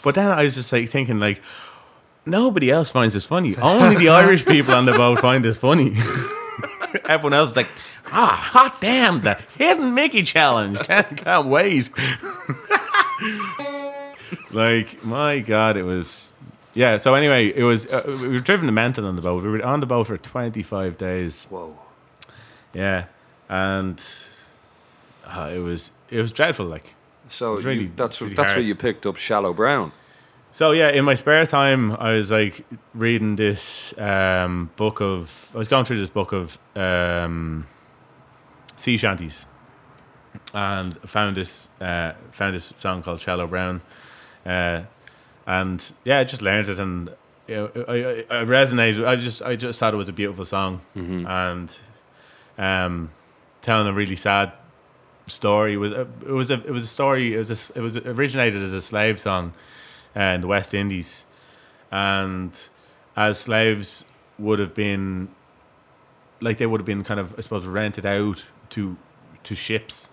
[0.07, 1.42] But then I was just like thinking, like,
[2.24, 3.57] nobody else finds this funny.
[3.57, 5.96] Only the Irish people on the boat find this funny.
[7.09, 7.66] Everyone else is like,
[8.12, 10.78] ah, hot damn, the hidden Mickey challenge.
[10.86, 11.90] Can't, can't wait.
[14.52, 16.30] like, my God, it was.
[16.72, 17.88] Yeah, so anyway, it was.
[17.88, 19.42] Uh, we were driven to Menton on the boat.
[19.42, 21.48] We were on the boat for 25 days.
[21.50, 21.76] Whoa.
[22.72, 23.07] Yeah.
[23.48, 24.00] And
[25.26, 26.66] uh, it was it was dreadful.
[26.66, 26.94] Like,
[27.28, 29.92] So really- you, that's really that's where you picked up Shallow Brown.
[30.52, 32.64] So yeah, in my spare time, I was like
[32.94, 35.50] reading this um, book of.
[35.54, 37.66] I was going through this book of um,
[38.76, 39.46] sea shanties,
[40.54, 43.82] and found this uh, found this song called "Shallow Brown,"
[44.46, 44.82] uh,
[45.46, 47.10] and yeah, I just learned it, and
[47.48, 49.06] you know, I, I, I resonated.
[49.06, 51.78] I just I just thought it was a beautiful song, and
[52.56, 53.10] um,
[53.60, 54.52] telling a really sad
[55.26, 57.96] story was a, it was a it was a story it was a, it was
[57.98, 59.52] originated as a slave song
[60.16, 61.24] uh, in the West Indies,
[61.90, 62.68] and
[63.16, 64.04] as slaves
[64.38, 65.28] would have been
[66.40, 68.96] like they would have been kind of I suppose rented out to
[69.42, 70.10] to ships,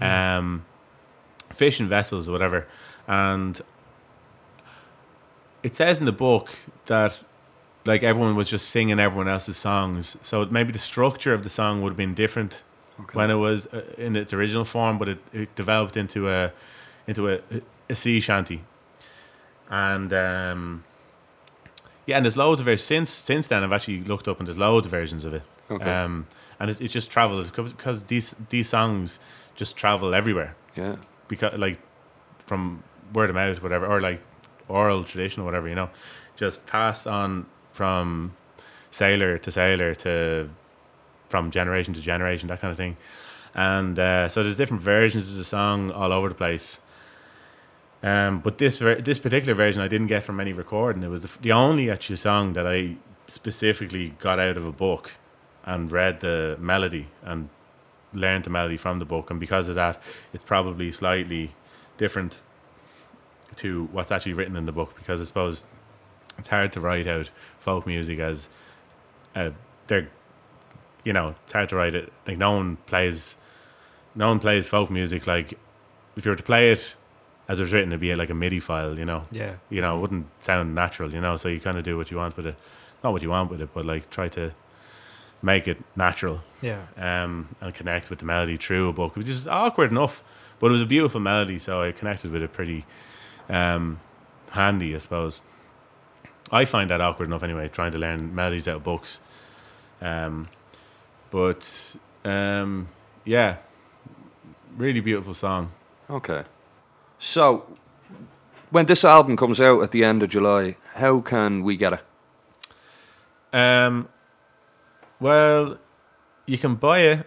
[0.00, 0.64] um,
[1.50, 2.66] fishing vessels or whatever,
[3.06, 3.60] and
[5.62, 6.56] it says in the book
[6.86, 7.22] that
[7.84, 11.82] like everyone was just singing everyone else's songs, so maybe the structure of the song
[11.82, 12.62] would have been different
[13.12, 16.52] when it was uh, in its original form, but it, it developed into a
[17.06, 17.40] into a,
[17.90, 18.62] a sea shanty,
[19.70, 20.84] and um,
[22.06, 23.62] yeah, and there's loads of versions since since then.
[23.62, 25.84] I've actually looked up and there's loads of versions of it, Okay.
[25.90, 26.26] um,
[26.60, 29.20] and it's, it just travels because these these songs
[29.54, 30.96] just travel everywhere Yeah.
[31.28, 31.78] because like
[32.46, 32.82] from
[33.12, 34.20] word of mouth, whatever, or like
[34.68, 35.90] oral tradition or whatever, you know,
[36.36, 38.34] just pass on from
[38.90, 40.48] sailor to sailor to
[41.32, 42.96] from generation to generation, that kind of thing.
[43.54, 46.78] And uh, so there's different versions of the song all over the place.
[48.02, 51.02] Um, but this ver- this particular version I didn't get from any recording.
[51.02, 54.72] It was the, f- the only actual song that I specifically got out of a
[54.72, 55.12] book
[55.64, 57.48] and read the melody and
[58.12, 59.30] learned the melody from the book.
[59.30, 60.02] And because of that,
[60.34, 61.54] it's probably slightly
[61.96, 62.42] different
[63.56, 64.94] to what's actually written in the book.
[64.96, 65.64] Because I suppose
[66.38, 68.48] it's hard to write out folk music as
[69.36, 69.50] uh,
[69.86, 70.08] they're,
[71.04, 72.12] you know, it's hard to write it.
[72.26, 73.36] Like no one plays,
[74.14, 75.54] no one plays folk music like
[76.16, 76.94] if you were to play it
[77.48, 79.56] as it was written, it'd be like a MIDI file, you know Yeah.
[79.68, 81.36] you know, it wouldn't sound natural, you know.
[81.36, 82.54] So you kind of do what you want with it,
[83.02, 84.52] not what you want with it, but like try to
[85.42, 86.82] make it natural Yeah.
[86.96, 90.22] um, and connect with the melody through a book, which is awkward enough,
[90.60, 92.84] but it was a beautiful melody, so I connected with it pretty
[93.48, 93.98] um,
[94.50, 95.42] handy, I suppose.
[96.52, 99.20] I find that awkward enough anyway, trying to learn melodies out of books.
[100.00, 100.46] Um,
[101.32, 102.88] but um,
[103.24, 103.56] yeah,
[104.76, 105.72] really beautiful song.
[106.08, 106.44] Okay.
[107.18, 107.64] So,
[108.70, 112.00] when this album comes out at the end of July, how can we get it?
[113.52, 114.08] Um,
[115.18, 115.78] well,
[116.46, 117.26] you can buy it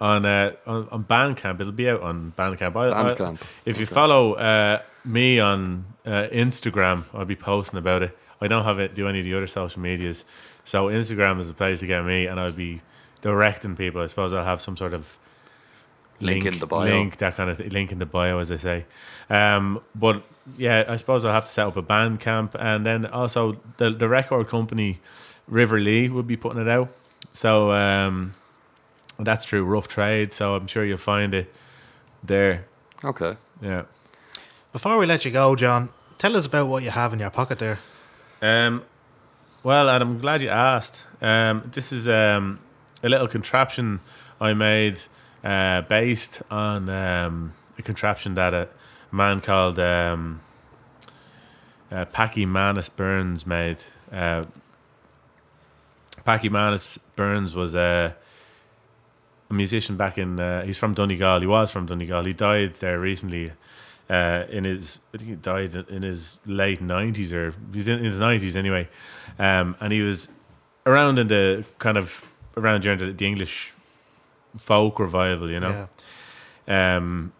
[0.00, 1.60] on uh, on, on Bandcamp.
[1.60, 2.76] It'll be out on Bandcamp.
[2.76, 3.94] I, I- Bandcamp, if you okay.
[3.94, 8.18] follow uh, me on uh, Instagram, I'll be posting about it.
[8.40, 10.24] I don't have it do any of the other social medias,
[10.64, 12.82] so Instagram is a place to get me, and I'll be
[13.24, 14.02] directing people.
[14.02, 15.18] I suppose I'll have some sort of
[16.20, 16.84] Link in the bio.
[16.84, 18.84] link that kind of th- link in the bio, as I say.
[19.30, 20.22] Um, but
[20.58, 24.08] yeah, I suppose I'll have to set up a Bandcamp, and then also the the
[24.08, 25.00] record company
[25.48, 26.90] River Lee will be putting it out.
[27.32, 28.34] So um,
[29.18, 30.32] that's through Rough Trade.
[30.32, 31.52] So I'm sure you'll find it
[32.22, 32.66] there.
[33.02, 33.36] Okay.
[33.62, 33.84] Yeah.
[34.72, 37.58] Before we let you go, John, tell us about what you have in your pocket
[37.58, 37.78] there.
[38.42, 38.82] Um,
[39.62, 41.04] well, and I'm glad you asked.
[41.22, 42.58] Um, this is um,
[43.04, 44.00] a little contraption
[44.40, 44.98] I made
[45.44, 48.68] uh, based on um, a contraption that a
[49.12, 50.40] man called um,
[51.92, 53.78] uh, Packy Manus Burns made.
[54.10, 54.44] Uh,
[56.24, 58.16] Packy Manus Burns was a,
[59.50, 60.40] a musician back in.
[60.40, 61.40] Uh, he's from Donegal.
[61.40, 62.24] He was from Donegal.
[62.24, 63.52] He died there recently.
[64.08, 68.04] Uh, in his, I think he died in his late nineties or he was in
[68.04, 68.86] his nineties anyway,
[69.38, 70.28] um, and he was
[70.84, 72.26] around in the kind of
[72.56, 73.74] around during the, the English
[74.58, 75.88] folk revival, you know.
[76.66, 76.96] Yeah.
[76.96, 77.32] Um,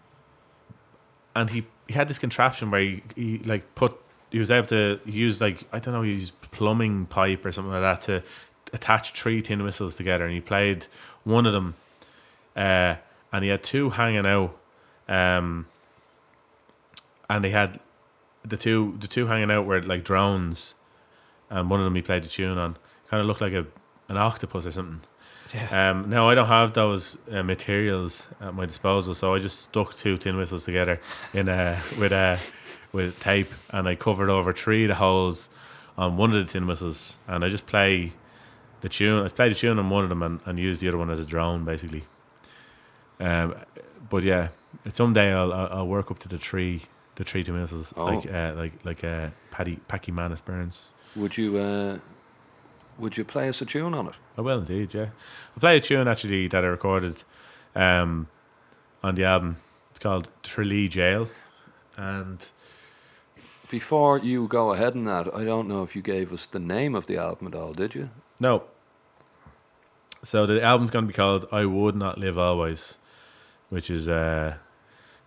[1.35, 3.99] and he, he had this contraption where he, he like put
[4.31, 7.83] he was able to use like I don't know use plumbing pipe or something like
[7.83, 8.23] that to
[8.73, 10.87] attach three tin whistles together, and he played
[11.23, 11.75] one of them,
[12.57, 12.97] uh,
[13.33, 14.57] and he had two hanging out,
[15.09, 15.67] um,
[17.31, 17.79] and they had
[18.45, 20.75] the two the two hanging out were like drones,
[21.49, 22.77] and one of them he played the tune on,
[23.09, 23.67] kind of looked like a
[24.09, 25.01] an octopus or something.
[25.55, 25.91] Yeah.
[25.91, 29.95] Um, now I don't have those uh, materials at my disposal, so I just stuck
[29.95, 31.01] two tin whistles together
[31.33, 32.39] in a with a
[32.93, 35.51] with tape, and I covered over three of the holes
[35.97, 38.13] on one of the tin whistles, and I just play
[38.81, 39.25] the tune.
[39.25, 41.21] I play the tune on one of them, and, and use the other one as
[41.21, 42.05] a drone, basically.
[43.21, 43.55] Um,
[44.11, 44.49] but yeah,
[44.89, 46.83] someday I'll, I'll work up to the three
[47.17, 48.07] the three tin whistles Oh.
[48.07, 50.89] like uh, like like uh, Paddy Packy Manus Burns.
[51.15, 51.99] Would you uh,
[52.99, 54.15] would you play us a tune on it?
[54.37, 55.09] I will indeed, yeah.
[55.55, 57.23] I'll play a tune actually that I recorded
[57.75, 58.29] um,
[59.03, 59.57] on the album.
[59.91, 61.29] It's called Tralee Gaol,
[61.97, 62.45] and
[63.71, 66.95] Before you go ahead in that, I don't know if you gave us the name
[66.95, 68.11] of the album at all, did you?
[68.41, 68.65] no.
[70.23, 72.97] So the album's going to be called "I Would Not Live Always,"
[73.69, 74.55] which is uh,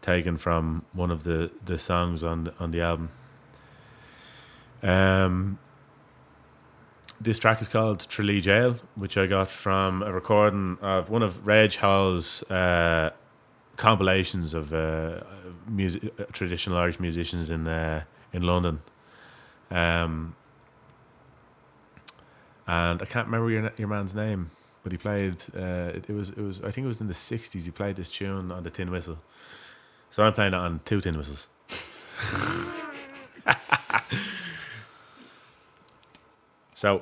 [0.01, 3.09] taken from one of the, the songs on the, on the album.
[4.81, 5.59] Um,
[7.19, 11.47] this track is called Tralee Gaol, which I got from a recording of one of
[11.47, 13.11] Reg Hall's uh,
[13.75, 15.21] compilations of uh,
[15.67, 18.03] music, uh, traditional Irish musicians in uh,
[18.33, 18.81] in London.
[19.71, 20.35] Um,
[22.67, 24.51] and I can't remember your your man's name,
[24.83, 25.37] but he played.
[25.55, 27.65] Uh, it, it was it was I think it was in the '60s.
[27.65, 29.17] He played this tune on the tin whistle.
[30.09, 31.49] So I'm playing it on two tin whistles.
[36.77, 37.01] so